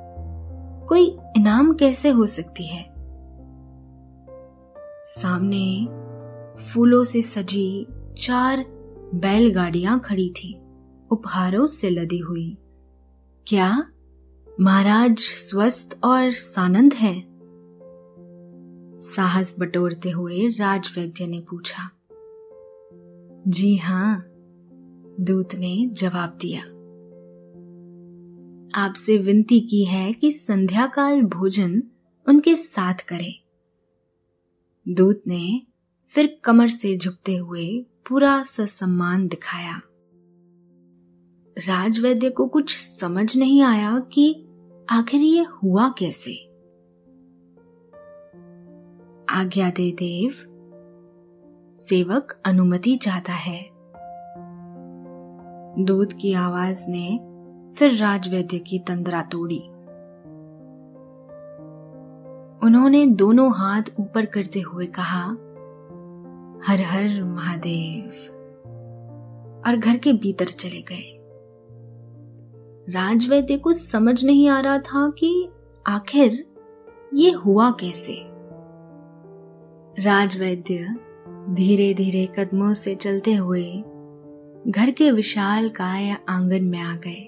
कोई 0.89 1.17
इनाम 1.37 1.73
कैसे 1.73 2.09
हो 2.09 2.27
सकती 2.27 2.67
है? 2.67 2.93
सामने 5.01 5.87
फूलों 6.63 7.03
से 7.03 7.21
सजी 7.21 7.87
चार 8.17 8.65
बैलगाड़ियाँ 9.15 9.99
खड़ी 9.99 10.29
थी। 10.29 10.61
उपहारों 11.11 11.67
से 11.67 11.89
लदी 11.89 12.19
हुई। 12.19 12.57
क्या 13.47 13.85
महाराज 14.61 15.17
स्वस्थ 15.19 15.99
और 16.03 16.31
सानंद 16.31 16.93
है? 16.93 17.23
साहस 18.99 19.55
बटोरते 19.59 20.09
हुए 20.09 20.47
राजवैद्य 20.47 21.27
ने 21.27 21.39
पूछा। 21.39 21.89
जी 23.49 23.75
हाँ, 23.75 24.25
दूत 25.19 25.55
ने 25.55 25.89
जवाब 25.91 26.37
दिया। 26.41 26.61
आपसे 28.81 29.17
विनती 29.17 29.59
की 29.59 29.85
है 29.85 30.13
कि 30.13 30.31
संध्या 30.31 30.87
काल 30.87 31.21
भोजन 31.21 31.83
उनके 32.27 32.55
साथ 32.55 32.93
करें। 32.93 33.33
दूत 34.87 35.21
ने 35.27 35.61
फिर 36.07 36.39
कमर 36.43 36.67
से 36.67 36.97
झुकते 36.97 37.35
हुए 37.35 37.85
पूरा 38.09 38.43
ससम्मान 38.43 39.27
दिखाया। 39.27 39.81
राजवैद्य 41.57 42.29
को 42.29 42.47
कुछ 42.47 42.77
समझ 42.77 43.37
नहीं 43.37 43.61
आया 43.61 43.99
कि 43.99 44.47
आखिर 44.89 45.21
ये 45.21 45.45
हुआ 45.63 45.89
कैसे। 45.89 46.35
आज्ञा 49.29 49.69
दे 49.69 49.91
देव 49.91 50.48
सेवक 51.79 52.41
अनुमति 52.45 52.95
चाहता 52.95 53.33
है। 53.33 53.69
दूध 55.85 56.13
की 56.13 56.33
आवाज़ 56.33 56.85
ने 56.89 57.19
फिर 57.75 57.95
राजवैद्य 57.95 58.59
की 58.59 58.79
तंद्रा 58.79 59.21
तोड़ी। 59.21 59.59
उन्होंने 62.65 63.05
दोनों 63.05 63.51
हाथ 63.55 63.81
ऊपर 63.99 64.25
करते 64.25 64.59
हुए 64.59 64.85
कहा, 64.85 65.23
हर 66.67 66.81
हर 66.81 67.23
महादेव। 67.23 68.09
और 69.67 69.77
घर 69.77 69.97
के 69.97 70.13
भीतर 70.13 70.45
चले 70.45 70.81
गए। 70.81 71.15
राजवैद्य 72.89 73.57
को 73.57 73.73
समझ 73.73 74.25
नहीं 74.25 74.49
आ 74.49 74.59
रहा 74.59 74.77
था 74.77 75.09
कि 75.09 75.49
आखिर 75.87 76.45
ये 77.13 77.31
हुआ 77.31 77.71
कैसे। 77.71 78.25
राजवैद्य 80.05 80.95
धीरे 81.49 81.93
धीरे 81.93 82.25
कदमों 82.37 82.73
से 82.73 82.95
चलते 82.95 83.33
हुए 83.33 83.83
घर 84.67 84.91
के 84.91 85.11
विशाल 85.11 85.69
काय 85.69 86.17
आँगन 86.29 86.63
में 86.63 86.79
आ 86.79 86.95
गए। 86.95 87.25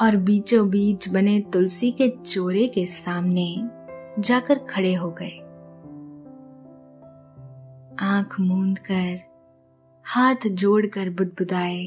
और 0.00 0.16
बीचों 0.16 0.70
बीच 0.70 1.08
बने 1.08 1.40
तुलसी 1.52 1.90
के 1.90 2.08
चोरे 2.08 2.66
के 2.68 2.86
सामने 2.86 3.54
जाकर 4.18 4.58
खड़े 4.58 4.94
हो 4.94 5.10
गए। 5.10 5.38
आँख 8.00 8.40
मूंद 8.40 8.78
कर 8.78 9.18
हाथ 10.06 10.48
जोड़कर 10.48 11.10
बुदबुदाए, 11.10 11.84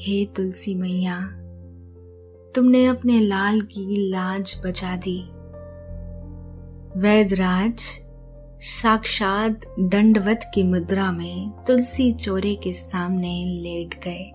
हे 0.00 0.24
तुलसी 0.26 0.74
मैया, 0.74 1.20
तुमने 2.54 2.86
अपने 2.86 3.20
लाल 3.20 3.60
की 3.60 4.10
लाज 4.10 4.62
बचा 4.66 4.96
दी। 4.96 5.20
वैदराज 6.96 7.80
साक्षात 8.60 9.60
दंडवत 9.80 10.40
की 10.54 10.62
मुद्रा 10.62 11.12
में 11.12 11.50
तुलसी 11.66 12.12
चोरे 12.12 12.54
के 12.54 12.72
सामने 12.72 13.44
लेट 13.44 13.94
गए। 14.04 14.32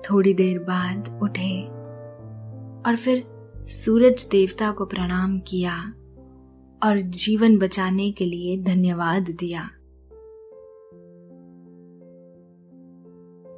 थोड़ी 0.00 0.34
देर 0.34 0.58
बाद 0.58 1.20
उठे 1.22 1.62
और 2.86 2.96
फिर 2.96 3.24
सूरज 3.56 4.28
देवता 4.30 4.70
को 4.70 4.84
प्रणाम 4.84 5.38
किया 5.38 5.78
और 6.88 7.00
जीवन 7.00 7.58
बचाने 7.58 8.12
के 8.12 8.24
लिए 8.24 8.62
धन्यवाद 8.62 9.30
दिया। 9.30 9.70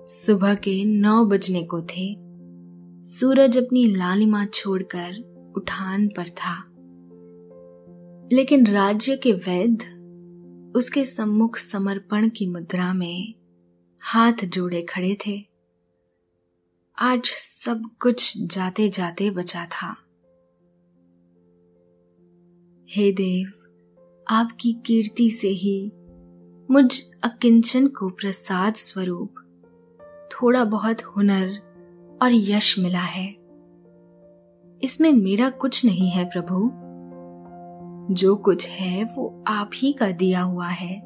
सुबह 0.07 0.55
के 0.55 0.85
नौ 0.85 1.25
बजने 1.25 1.63
को 1.63 1.83
थे। 1.83 2.17
सूरज 3.11 3.59
अपनी 3.59 3.87
लालिमा 3.87 4.45
छोड़कर 4.45 5.23
उठान 5.57 6.09
पर 6.09 6.29
था। 6.29 6.76
लेकिन 8.33 8.67
राज्य 8.67 9.17
के 9.17 9.33
वैद्य 9.33 9.97
उसके 10.79 11.05
सम्मुख 11.05 11.57
समर्पण 11.57 12.29
की 12.29 12.47
मुद्रा 12.47 12.95
में 12.95 13.35
हाथ 14.01 14.33
जोड़े 14.45 14.83
खड़े 14.83 15.17
थे। 15.27 15.41
आज 16.99 17.25
सब 17.27 17.91
कुछ 18.01 18.39
जाते 18.39 18.89
जाते 18.89 19.31
बचा 19.31 19.67
था। 19.67 19.97
हे 22.91 23.13
देव, 23.13 23.53
आपकी 24.31 24.73
कीर्ति 24.73 25.31
से 25.31 25.49
ही 25.49 25.93
मुझ 26.71 27.01
अकिंचन 27.23 27.89
को 27.89 28.09
प्रसाद 28.09 28.75
स्वरूप 28.75 29.35
थोड़ा 30.33 30.65
बहुत 30.65 31.03
हुनर 31.03 31.49
और 32.23 32.31
यश 32.33 32.79
मिला 32.79 33.03
है। 33.03 33.31
इसमें 34.83 35.13
मेरा 35.13 35.51
कुछ 35.51 35.85
नहीं 35.85 36.11
है 36.11 36.25
प्रभु। 36.25 36.86
जो 38.11 38.37
कुछ 38.37 38.69
है 38.69 39.05
वो 39.05 39.45
आप 39.47 39.71
ही 39.75 39.93
का 39.93 40.11
दिया 40.11 40.43
हुआ 40.43 40.67
है। 40.67 41.03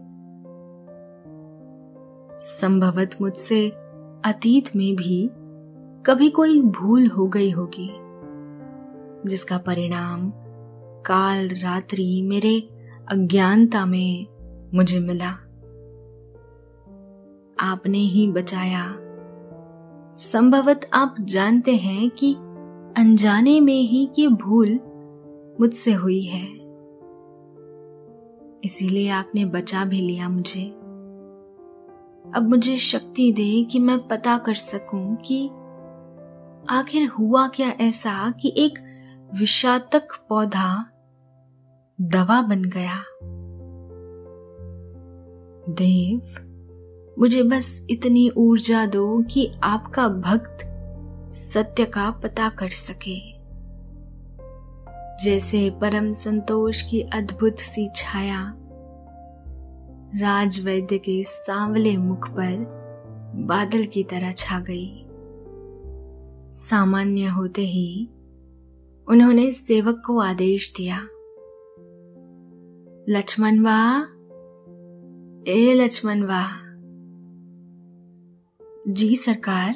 संभवत 2.40 3.10
मुझसे 3.20 3.68
अतीत 4.24 4.76
में 4.76 4.96
भी 4.96 5.30
कभी 6.06 6.30
कोई 6.30 6.60
भूल 6.60 7.06
हो 7.06 7.26
गई 7.26 7.50
होगी, 7.50 7.90
जिसका 9.28 9.58
परिणाम 9.58 10.32
काल 11.06 11.48
रात्रि 11.48 12.22
मेरे 12.22 12.60
अज्ञानता 13.08 13.86
में 13.86 14.26
मुझे 14.74 14.98
मिला। 14.98 15.30
आपने 17.60 17.98
ही 17.98 18.32
बचाया। 18.32 18.96
संभवत 20.14 20.90
आप 20.92 21.14
जानते 21.20 21.76
हैं 21.76 22.10
कि 22.10 22.34
अनजाने 22.96 23.60
में 23.60 23.82
ही 23.82 24.10
ये 24.18 24.28
भूल 24.28 24.80
मुझसे 25.60 25.92
हुई 25.92 26.22
है। 26.22 26.59
इसीलिए 28.64 29.08
आपने 29.08 29.44
बचा 29.44 29.84
भी 29.84 30.00
लिया 30.00 30.28
मुझे। 30.28 30.62
अब 32.36 32.46
मुझे 32.48 32.78
शक्ति 32.78 33.32
दे 33.32 33.64
कि 33.64 33.78
मैं 33.78 34.08
पता 34.08 34.38
कर 34.38 34.54
सकूँ 34.54 35.16
कि 35.16 35.46
आखिर 36.70 37.08
हुआ 37.08 37.48
क्या 37.48 37.68
ऐसा 37.68 38.30
कि 38.30 38.54
एक 38.56 38.78
विषातक 39.34 40.08
पौधा 40.28 40.86
दवा 42.00 42.42
बन 42.42 42.64
गया। 42.64 43.02
देव, 45.68 46.20
मुझे 47.18 47.42
बस 47.42 47.86
इतनी 47.90 48.30
ऊर्जा 48.30 48.86
दो 48.86 49.22
कि 49.22 49.52
आपका 49.62 50.08
भक्त 50.08 50.58
सत्य 51.34 51.84
का 51.84 52.10
पता 52.10 52.48
कर 52.48 52.68
सके। 52.68 53.29
जैसे 55.24 55.70
परम 55.70 56.12
संतोष 56.12 56.83
की 56.83 57.00
अद्भुत 57.02 57.59
सी 57.59 57.88
छाया। 57.96 58.56
राजवैद्य 60.14 60.98
के 60.98 61.24
सांवले 61.24 61.96
मुख 61.96 62.28
पर 62.30 62.64
बादल 63.37 63.85
की 63.85 64.02
तरह 64.02 64.33
छा 64.33 64.59
गई। 64.61 65.06
सामान्य 66.52 67.24
होते 67.24 67.62
ही 67.62 68.09
उन्होंने 69.09 69.52
सेवक 69.52 70.02
को 70.06 70.18
आदेश 70.18 70.74
दिया। 70.76 70.96
लक्ष्मण 73.09 73.61
वाह 73.61 74.02
ए 75.52 75.74
लक्ष्मण 75.74 76.22
वाह 76.22 76.48
जी 78.92 79.16
सरकार, 79.16 79.74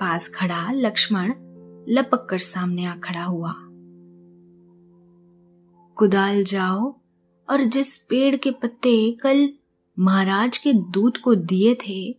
पास 0.00 0.28
खड़ा 0.28 0.70
लक्ष्मण 0.70 1.32
लपक 1.88 2.26
कर 2.30 2.38
सामने 2.38 2.84
आ 2.84 2.94
खड़ा 2.94 3.24
हुआ। 3.24 3.54
कुदाल 5.96 6.42
जाओ, 6.44 6.94
और 7.48 7.64
जिस 7.64 7.96
पेड़ 7.98 8.36
के 8.36 8.50
पत्ते 8.50 9.10
कल 9.12 9.48
महाराज 9.98 10.58
के 10.58 10.72
दूत 10.72 11.16
को 11.16 11.34
दिए 11.34 11.74
थे, 11.74 12.16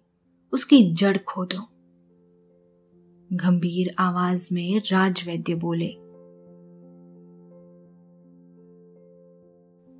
उसकी 0.54 0.94
जड़ 0.94 1.18
खोदो। 1.18 1.68
गंभीर 3.30 3.96
आवाज़ 4.00 4.54
में 4.54 4.82
राजवैद्य 4.92 5.56
बोले 5.56 5.88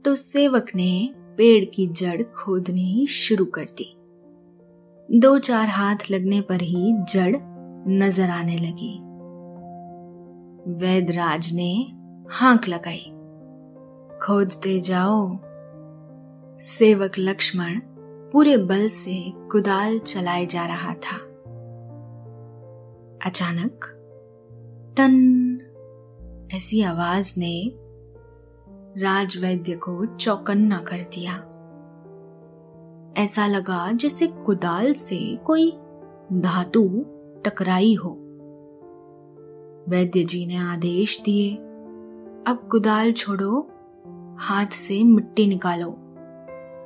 तो 0.06 0.16
सेवक 0.16 0.72
ने 0.76 1.14
पेड़ 1.38 1.66
की 1.66 1.88
जड़ 1.88 2.22
खोदनी 2.24 3.08
शुरू 3.08 3.46
कर 3.46 3.66
दी। 3.66 3.94
दो 5.10 5.38
चार 5.40 5.68
हाथ 5.68 6.12
लगने 6.12 6.42
पर 6.42 6.62
ही 6.62 6.94
जड़ 7.14 7.36
नज़र 7.88 8.30
आने 8.30 8.58
लगी। 8.58 9.11
वैदराज 10.68 11.54
ने 11.54 11.94
हांक 12.30 12.68
लगाई। 12.68 13.12
खोदते 14.24 14.80
जाओ। 14.80 15.38
सेवक 16.60 17.12
लक्ष्मण 17.20 17.80
पूरे 18.32 18.58
बल 18.58 18.88
से 18.88 19.34
कुदाल 19.36 20.00
चलाए 20.00 20.46
जा 20.46 20.66
रहा 20.68 20.94
था। 20.94 21.18
अचानक 23.26 23.86
टन 24.98 25.18
ऐसी 26.54 26.82
आवाज़ 26.82 27.36
ने 27.38 27.72
राजवैद्य 29.02 29.76
को 29.76 30.06
चौकन्ना 30.06 30.78
कर 30.78 30.98
दिया। 30.98 31.34
ऐसा 33.24 33.48
लगा 33.48 33.92
जैसे 33.92 34.28
कुदाल 34.28 34.94
से 34.94 35.36
कोई 35.36 35.72
धातु 36.34 37.06
टकराई 37.46 37.94
हो। 37.94 38.21
वैद्य 39.90 40.24
जी 40.24 40.46
ने 40.46 40.56
आदेश 40.56 41.22
दिए। 41.26 41.56
अब 42.48 42.68
कुदाल 42.72 43.12
छोड़ो, 43.12 43.72
हाथ 44.40 44.66
से 44.66 45.04
मिट्टी 45.04 45.48
निकालो। 45.48 45.96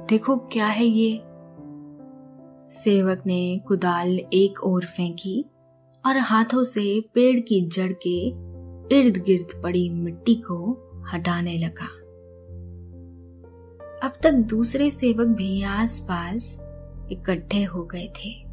देखो 0.10 0.38
क्या 0.38 0.66
है 0.66 0.86
ये। 0.86 1.18
सेवक 2.70 3.24
ने 3.26 3.62
कुदाल 3.68 4.20
एक 4.20 4.64
ओर 4.64 4.86
फेंकी 4.86 5.46
और 6.06 6.18
हाथों 6.18 6.64
से 6.64 7.02
पेड़ 7.14 7.40
की 7.40 7.68
जड़ 7.68 7.94
के 8.08 8.28
इर्द 8.96 9.18
गिर्द 9.18 9.64
पड़ी 9.64 9.90
मिट्टी 9.90 10.36
को 10.36 10.90
हटाने 11.14 11.58
लगा। 11.58 11.88
अब 14.08 14.14
तक 14.24 14.32
दूसरे 14.32 14.90
सेवक 14.90 15.28
भी 15.28 15.64
आसपास 15.64 16.62
इकट्ठे 17.12 17.64
हो 17.64 17.84
गए 17.84 18.08
थे। 18.08 18.46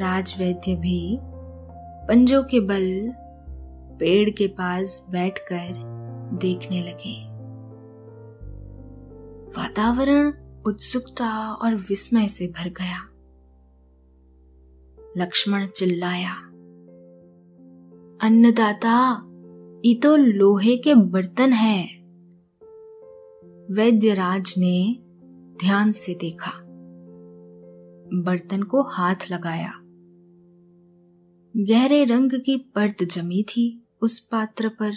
राजवैद्य 0.00 0.74
भी 0.74 1.18
पंजों 2.08 2.42
के 2.42 2.60
बल 2.60 3.12
पेड़ 3.98 4.30
के 4.30 4.46
पास 4.46 5.06
बैठकर 5.10 5.74
देखने 6.40 6.80
लगे। 6.82 7.14
वातावरण 9.58 10.32
उत्सुकता 10.66 11.52
और 11.52 11.74
विस्मय 11.74 12.28
से 12.28 12.46
भर 12.46 12.68
गया। 12.68 13.08
लक्ष्मण 15.16 15.66
चिल्लाया, 15.66 16.34
अन्नदाता 18.22 18.96
ये 19.84 19.94
तो 19.94 20.16
लोहे 20.16 20.76
के 20.76 20.94
बर्तन 20.94 21.52
हैं। 21.52 22.02
वैद्यराज 23.70 24.54
ने 24.58 24.98
ध्यान 25.60 25.92
से 25.92 26.14
देखा। 26.14 26.52
बर्तन 28.22 28.62
को 28.62 28.82
हाथ 28.82 29.30
लगाया। 29.30 29.81
गहरे 31.56 32.04
रंग 32.04 32.32
की 32.32 32.56
परत 32.56 33.02
जमी 33.02 33.42
थी 33.42 33.82
उस 34.02 34.18
पात्र 34.20 34.68
पर। 34.68 34.92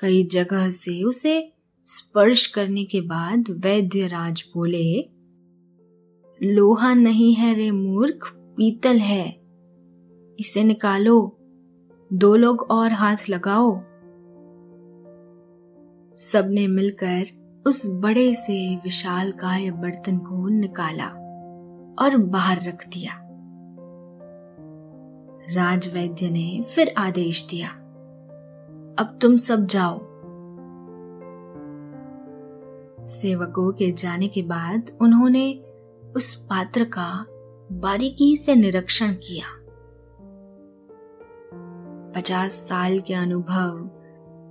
कई 0.00 0.22
जगह 0.24 0.70
से 0.70 1.02
उसे 1.02 1.52
स्पर्श 1.86 2.46
करने 2.46 2.84
के 2.84 3.00
बाद 3.00 3.50
वैद्यराज 3.50 4.44
बोले, 4.54 5.08
लोहा 6.42 6.94
नहीं 6.94 7.34
है 7.34 7.54
रे 7.54 7.70
मूर्ख, 7.70 8.32
पीतल 8.56 8.96
है। 8.96 9.28
इसे 10.40 10.64
निकालो, 10.64 11.36
दो 12.12 12.34
लोग 12.36 12.62
और 12.70 12.92
हाथ 12.92 13.16
लगाओ। 13.30 13.74
सबने 16.18 16.66
मिलकर 16.68 17.24
उस 17.66 17.82
बड़े 17.86 18.34
से 18.34 18.76
विशाल 18.76 19.32
काय 19.32 19.70
बर्तन 19.70 20.18
को 20.18 20.48
निकाला 20.48 21.08
और 22.04 22.16
बाहर 22.16 22.62
रख 22.62 22.88
दिया। 22.88 23.23
राजवैद्य 25.52 26.30
ने 26.30 26.62
फिर 26.62 26.94
आदेश 26.98 27.46
दिया। 27.46 27.68
अब 28.98 29.18
तुम 29.22 29.36
सब 29.36 29.66
जाओ। 29.66 29.98
सेवकों 33.04 33.72
के 33.72 33.92
जाने 33.92 34.28
के 34.28 34.42
बाद 34.42 34.90
उन्होंने 35.00 35.64
उस 36.16 36.34
पात्र 36.34 36.84
का 36.84 37.26
बारीकी 37.72 38.36
से 38.36 38.54
निरीक्षण 38.54 39.12
किया। 39.12 39.46
पचास 42.16 42.52
साल 42.52 43.00
के 43.00 43.14
अनुभव 43.14 43.90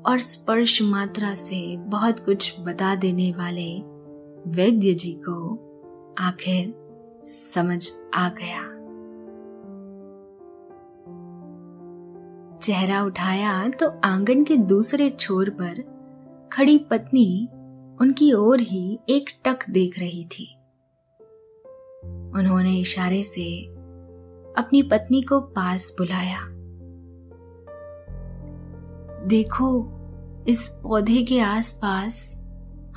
और 0.05 0.19
स्पर्श 0.19 0.81
मात्रा 0.81 1.33
से 1.33 1.77
बहुत 1.77 2.19
कुछ 2.19 2.59
बता 2.59 2.95
देने 2.95 3.31
वाले 3.31 3.79
वैद्य 4.55 4.93
जी 4.93 5.13
को 5.13 5.69
आखिर 6.19 6.73
समझ 7.25 7.91
आ 8.13 8.29
गया। 8.29 8.72
चेहरा 12.63 13.03
उठाया 13.03 13.69
तो 13.69 13.93
आँगन 14.03 14.43
के 14.43 14.57
दूसरे 14.57 15.09
छोर 15.09 15.49
पर 15.49 15.81
खड़ी 16.53 16.77
पत्नी 16.77 17.49
उनकी 18.01 18.33
ओर 18.33 18.59
ही 18.59 18.99
एक 19.09 19.29
टक 19.45 19.59
देख 19.69 19.99
रही 19.99 20.25
थी। 20.25 20.55
उन्होंने 22.35 22.75
इशारे 22.75 23.23
से 23.23 23.65
अपनी 24.57 24.83
पत्नी 24.83 25.21
को 25.21 25.39
पास 25.39 25.95
बुलाया। 26.01 26.39
देखो, 29.27 29.89
इस 30.47 30.67
पौधे 30.83 31.23
के 31.23 31.39
आसपास 31.39 32.43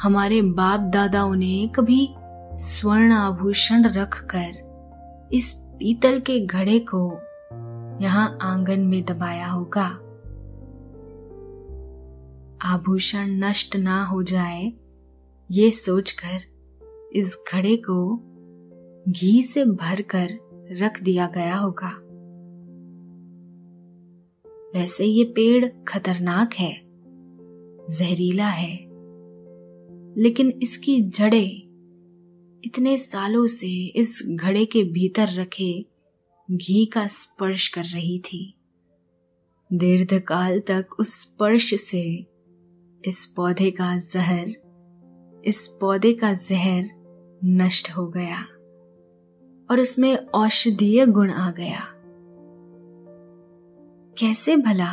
हमारे 0.00 0.42
बाप 0.42 0.80
दादाओं 0.80 1.34
ने 1.34 1.70
कभी 1.74 2.14
स्वर्ण 2.52 3.12
आभूषण 3.12 3.84
रखकर 3.84 4.66
इस 5.32 5.52
पीतल 5.54 6.20
के 6.20 6.46
घड़े 6.46 6.78
को 6.78 7.20
यहाँ 8.00 8.38
आँगन 8.42 8.80
में 8.80 9.04
दबाया 9.04 9.46
होगा। 9.46 9.86
आभूषण 12.62 13.30
नष्ट 13.44 13.76
ना 13.76 14.04
हो 14.04 14.22
जाए, 14.22 14.72
ये 15.50 15.70
सोचकर 15.70 16.42
इस 17.12 17.44
घड़े 17.52 17.76
को 17.76 18.16
घी 19.08 19.42
से 19.42 19.64
भरकर 19.64 20.28
रख 20.72 21.02
दिया 21.02 21.26
गया 21.26 21.56
होगा। 21.56 21.90
वैसे 24.74 25.04
ये 25.04 25.24
पेड़ 25.24 25.66
खतरनाक 25.88 26.54
है, 26.54 26.72
जहरीला 27.90 28.48
है, 28.48 28.72
लेकिन 30.18 30.58
इसकी 30.62 31.00
जड़ें 31.00 31.66
इतने 32.64 32.98
सालों 32.98 33.46
से 33.46 33.68
इस 33.86 34.22
घड़े 34.30 34.64
के 34.64 34.82
भीतर 34.84 35.28
रखे 35.28 35.95
घी 36.50 36.86
का 36.86 37.06
स्पर्श 37.06 37.68
कर 37.68 37.84
रही 37.84 38.18
थी। 38.18 38.54
दीर्घ 39.72 40.22
काल 40.22 40.60
तक 40.60 40.86
उस 40.98 41.20
स्पर्श 41.20 41.74
से 41.74 42.26
इस 43.06 43.34
पौधे 43.36 43.70
का 43.70 43.98
जहर, 43.98 44.48
इस 45.44 45.78
पौधे 45.80 46.12
का 46.12 46.32
जहर 46.32 46.84
नष्ट 47.44 47.90
हो 47.90 48.06
गया 48.06 48.42
और 49.70 49.80
उसमें 49.80 50.16
औषधीय 50.16 51.06
गुण 51.06 51.30
आ 51.30 51.50
गया। 51.50 51.80
कैसे 54.18 54.56
भला? 54.56 54.92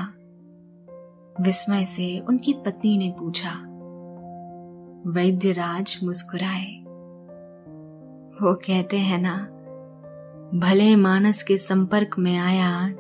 विस्मय 1.41 1.85
से 1.85 2.19
उनकी 2.19 2.53
पत्नी 2.53 2.97
ने 2.97 3.15
पूछा। 3.19 3.51
वैद्यराज 5.07 5.99
मुस्कुराए। 6.03 6.83
वो 8.41 8.55
कहते 8.55 8.97
हैं 8.97 9.19
ना 9.21 9.49
भले 10.51 10.95
मानस 10.95 11.43
के 11.43 11.57
संपर्क 11.57 12.15
में 12.19 12.37
आया, 12.37 12.95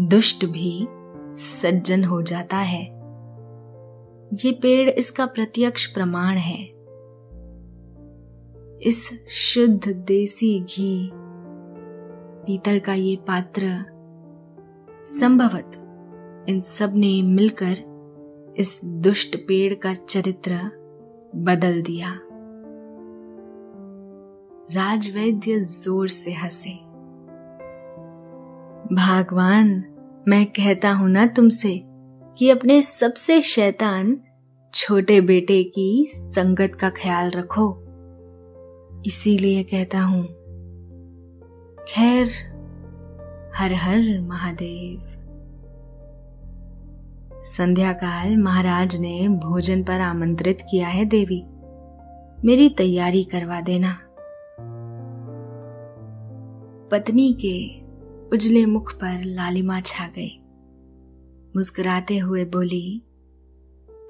दुष्ट 0.00 0.44
भी 0.44 0.86
सज्जन 1.36 2.04
हो 2.04 2.22
जाता 2.22 2.56
है। 2.56 2.82
ये 4.34 4.52
पेड़ 4.52 4.90
इसका 4.90 5.26
प्रत्यक्ष 5.26 5.86
प्रमाण 5.86 6.36
है। 6.36 6.62
इस 8.82 9.28
शुद्ध 9.30 9.88
देसी 9.88 10.60
घी 10.60 11.10
पीतल 12.46 12.78
का 12.78 12.94
ये 12.94 13.16
पात्र 13.16 13.66
संभवत 15.04 15.80
इन 16.48 16.60
सबने 16.60 17.22
मिलकर 17.22 18.54
इस 18.58 18.80
दुष्ट 18.84 19.36
पेड़ 19.36 19.74
का 19.74 19.94
चरित्र 19.94 20.54
बदल 21.36 21.82
दिया। 21.82 22.18
राजवैद्य 24.74 25.60
ज़ोर 25.60 26.08
से 26.08 26.32
हंसे। 26.32 26.83
भगवान, 28.94 29.84
मैं 30.28 30.46
कहता 30.46 30.90
हूँ 30.92 31.08
ना 31.08 31.26
तुमसे 31.26 31.82
कि 32.38 32.50
अपने 32.50 32.82
सबसे 32.82 33.42
शैतान 33.42 34.16
छोटे 34.74 35.20
बेटे 35.20 35.62
की 35.64 36.06
संगत 36.10 36.74
का 36.74 36.90
ख्याल 36.90 37.30
रखो। 37.30 37.66
इसीलिए 39.06 39.62
कहता 39.62 40.00
हूँ, 40.00 40.22
खैर, 41.88 42.26
हर 43.56 43.72
हर 43.72 44.20
महादेव। 44.20 45.02
संध्या 47.40 47.92
काल 47.92 48.36
महाराज 48.36 48.96
ने 48.96 49.28
भोजन 49.28 49.82
पर 49.82 50.00
आमंत्रित 50.00 50.62
किया 50.70 50.88
है 50.88 51.04
देवी। 51.04 51.44
मेरी 52.44 52.68
तैयारी 52.68 53.24
करवा 53.24 53.60
देना। 53.60 53.98
पत्नी 56.90 57.32
के 57.44 57.83
उजले 58.34 58.66
मुख 58.66 58.94
पर 58.94 59.24
लालिमा 59.24 59.80
छा 59.80 60.06
गई। 60.06 60.38
मुस्कुराते 61.56 62.18
हुए 62.18 62.44
बोली, 62.44 62.98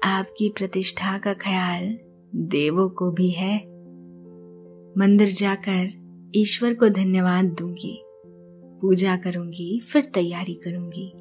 आपकी 0.03 0.49
प्रतिष्ठा 0.49 1.17
का 1.17 1.33
ख्याल 1.33 1.97
देवों 2.35 2.89
को 2.89 3.11
भी 3.11 3.29
है। 3.29 3.57
मंदिर 4.97 5.31
जाकर 5.31 6.05
ईश्वर 6.35 6.73
को 6.73 6.89
धन्यवाद 6.89 7.45
दूँगी। 7.45 8.01
पूजा 8.81 9.17
करूँगी, 9.17 9.79
फिर 9.79 10.05
तैयारी 10.05 10.53
करूँगी। 10.53 11.13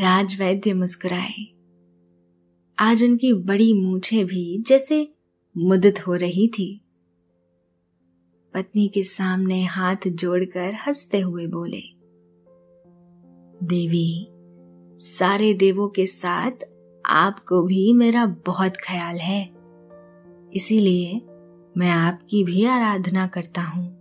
राजवैद्य 0.00 0.74
मुस्कुराए। 0.74 1.46
आज 2.78 3.04
उनकी 3.04 3.32
बड़ी 3.32 3.72
मूछे 3.74 4.24
भी 4.24 4.58
जैसे 4.58 5.12
मुदत 5.58 5.94
हो 6.06 6.14
रही 6.14 6.48
थी। 6.48 6.80
पत्नी 8.58 8.88
के 8.88 9.04
सामने 9.04 9.64
हाथ 9.64 9.96
जोड़कर 10.06 10.74
हँसते 10.86 11.20
हुए 11.20 11.46
बोले, 11.46 11.82
देवी, 13.66 14.28
सारे 14.98 15.54
देवों 15.54 15.88
के 15.88 16.06
साथ 16.06 16.50
आपको 17.06 17.62
भी 17.62 17.92
मेरा 17.92 18.26
बहुत 18.26 18.76
ख्याल 18.76 19.16
है। 19.16 19.50
इसीलिए 20.54 21.20
मैं 21.76 21.90
आपकी 21.90 22.44
भी 22.44 22.64
आराधना 22.64 23.26
करता 23.26 23.62
हूँ। 23.62 24.00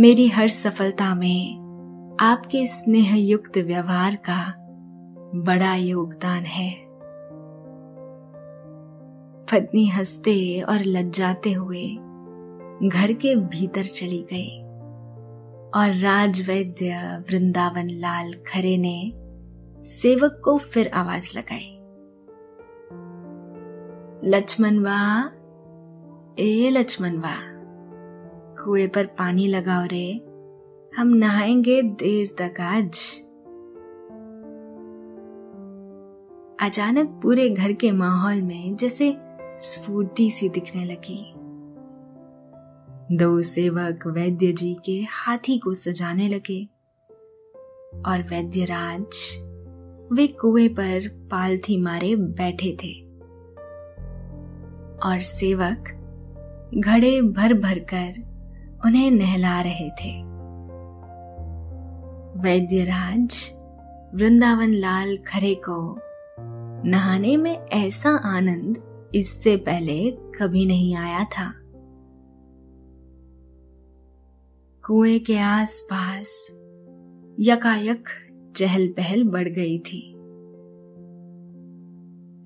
मेरी 0.00 0.28
हर 0.28 0.48
सफलता 0.48 1.14
में 1.14 1.56
आपके 2.20 2.66
स्नेह 2.66 3.16
युक्त 3.16 3.58
व्यवहार 3.58 4.14
का 4.16 4.54
बड़ा 5.34 5.74
योगदान 5.74 6.42
है। 6.42 6.84
पत्नी 9.52 9.86
हँसते 9.86 10.60
और 10.60 10.84
लज्जाते 10.84 11.52
हुए 11.52 11.96
घर 12.82 13.12
के 13.12 13.36
भीतर 13.36 13.84
चली 13.84 14.26
गई। 14.32 14.60
और 15.76 15.92
राजवैद्य 15.92 16.94
वृंदावन 17.30 17.88
लाल 17.90 18.32
खरे 18.32 18.76
ने 18.76 19.12
सेवक 19.82 20.40
को 20.44 20.58
फिर 20.58 20.88
आवाज़ 20.88 21.38
लगाई। 21.38 21.70
लक्ष्मण 24.30 24.78
वाह 24.78 25.26
ए 26.38 26.70
लक्ष्मणवा, 26.70 27.34
कुएँ 28.64 28.86
पर 28.86 29.06
पानी 29.06 29.46
लगाओ 29.46 29.84
रे, 29.86 30.12
हम 30.96 31.08
नहाएँगे 31.08 31.82
देर 31.82 32.26
तक 32.40 32.60
आज। 32.60 33.20
अचानक 36.62 37.20
पूरे 37.22 37.50
घर 37.50 37.72
के 37.72 37.92
माहौल 37.92 38.42
में 38.42 38.76
जैसे 38.76 39.16
स्फूर्ति 39.58 40.30
सी 40.30 40.48
दिखने 40.48 40.84
लगी। 40.84 41.33
दो 43.12 43.42
सेवक 43.42 44.06
वैद्य 44.06 44.52
जी 44.52 44.74
के 44.74 45.04
हाथी 45.10 45.58
को 45.58 45.74
सजाने 45.74 46.28
लगे 46.28 46.68
और 48.06 48.22
वैद्यराज 48.22 49.04
वे 50.12 50.26
कुएँ 50.26 50.68
पर 50.68 51.08
पालथी 51.30 51.76
मारे 51.76 52.16
बैठे 52.16 52.76
थे 52.84 52.92
और 55.08 55.20
सेवक 55.20 55.90
घड़े 56.74 57.22
भर 57.22 57.54
भर 57.54 57.78
कर 57.78 58.20
उन्हें 58.86 59.10
नहला 59.10 59.60
रहे 59.60 59.90
थे। 59.90 60.22
वैद्यराज 62.40 63.50
वृंदावन 64.14 64.74
लाल 64.74 65.16
खरे 65.16 65.54
को, 65.54 65.98
नहाने 66.90 67.36
में 67.36 67.66
ऐसा 67.66 68.10
आनंद 68.10 68.82
इससे 69.14 69.56
पहले 69.56 70.10
कभी 70.10 70.66
नहीं 70.66 70.96
आया 70.96 71.24
था। 71.24 71.63
कुएँ 74.86 75.18
के 75.18 75.38
आसपास 75.38 76.48
यकायक 77.40 78.08
चहल 78.56 78.88
पहल 78.88 79.24
बढ़ 79.24 79.48
गई 79.48 79.78
थी। 79.78 80.14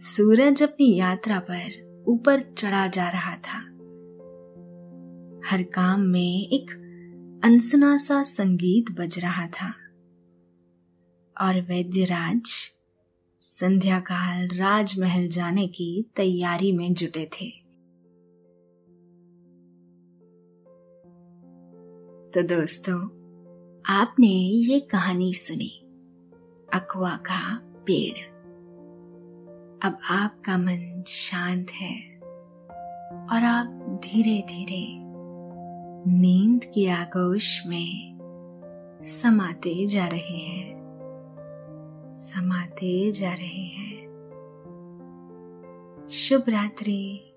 सूरज 0.00 0.62
अपनी 0.62 0.96
यात्रा 0.96 1.38
पर 1.38 2.04
ऊपर 2.08 2.40
चढ़ा 2.40 2.86
जा 2.86 3.08
रहा 3.08 3.36
था। 3.36 3.58
हर 5.50 5.62
काम 5.62 6.00
में 6.00 6.48
एक 6.48 6.70
अनसुना 7.44 7.96
सा 7.96 8.22
संगीत 8.22 9.00
बज 9.00 9.18
रहा 9.18 9.46
था। 9.46 9.70
और 11.40 11.60
वैद्यराज 11.60 12.50
संध्या 13.40 14.00
काल 14.00 14.48
राजमहल 14.48 15.28
जाने 15.28 15.66
की 15.66 16.10
तैयारी 16.16 16.72
में 16.72 16.94
जुटे 16.94 17.30
थे। 17.40 17.67
तो 22.34 22.42
दोस्तों, 22.42 22.98
आपने 23.86 24.26
ये 24.26 24.80
कहानी 24.80 25.34
सुनी। 25.34 25.80
अकवा 26.74 27.16
का 27.16 27.58
पेड़। 27.58 28.26
अब 29.84 29.98
आपका 30.10 30.58
मन 30.58 31.04
शांत 31.06 31.70
है 31.70 32.18
और 33.32 33.44
आप 33.44 34.00
धीरे 34.04 34.42
धीरे 34.48 34.98
नींद 36.10 36.64
की 36.64 36.86
आगोश 36.86 37.66
में 37.66 38.18
समाते 39.02 39.86
जा 39.86 40.06
रहे 40.06 40.38
हैं। 40.38 40.80
समाते 42.12 43.12
जा 43.12 43.32
रहे 43.32 43.66
हैं। 43.66 44.08
शुभ 46.10 46.44
रात्रि। 46.48 47.27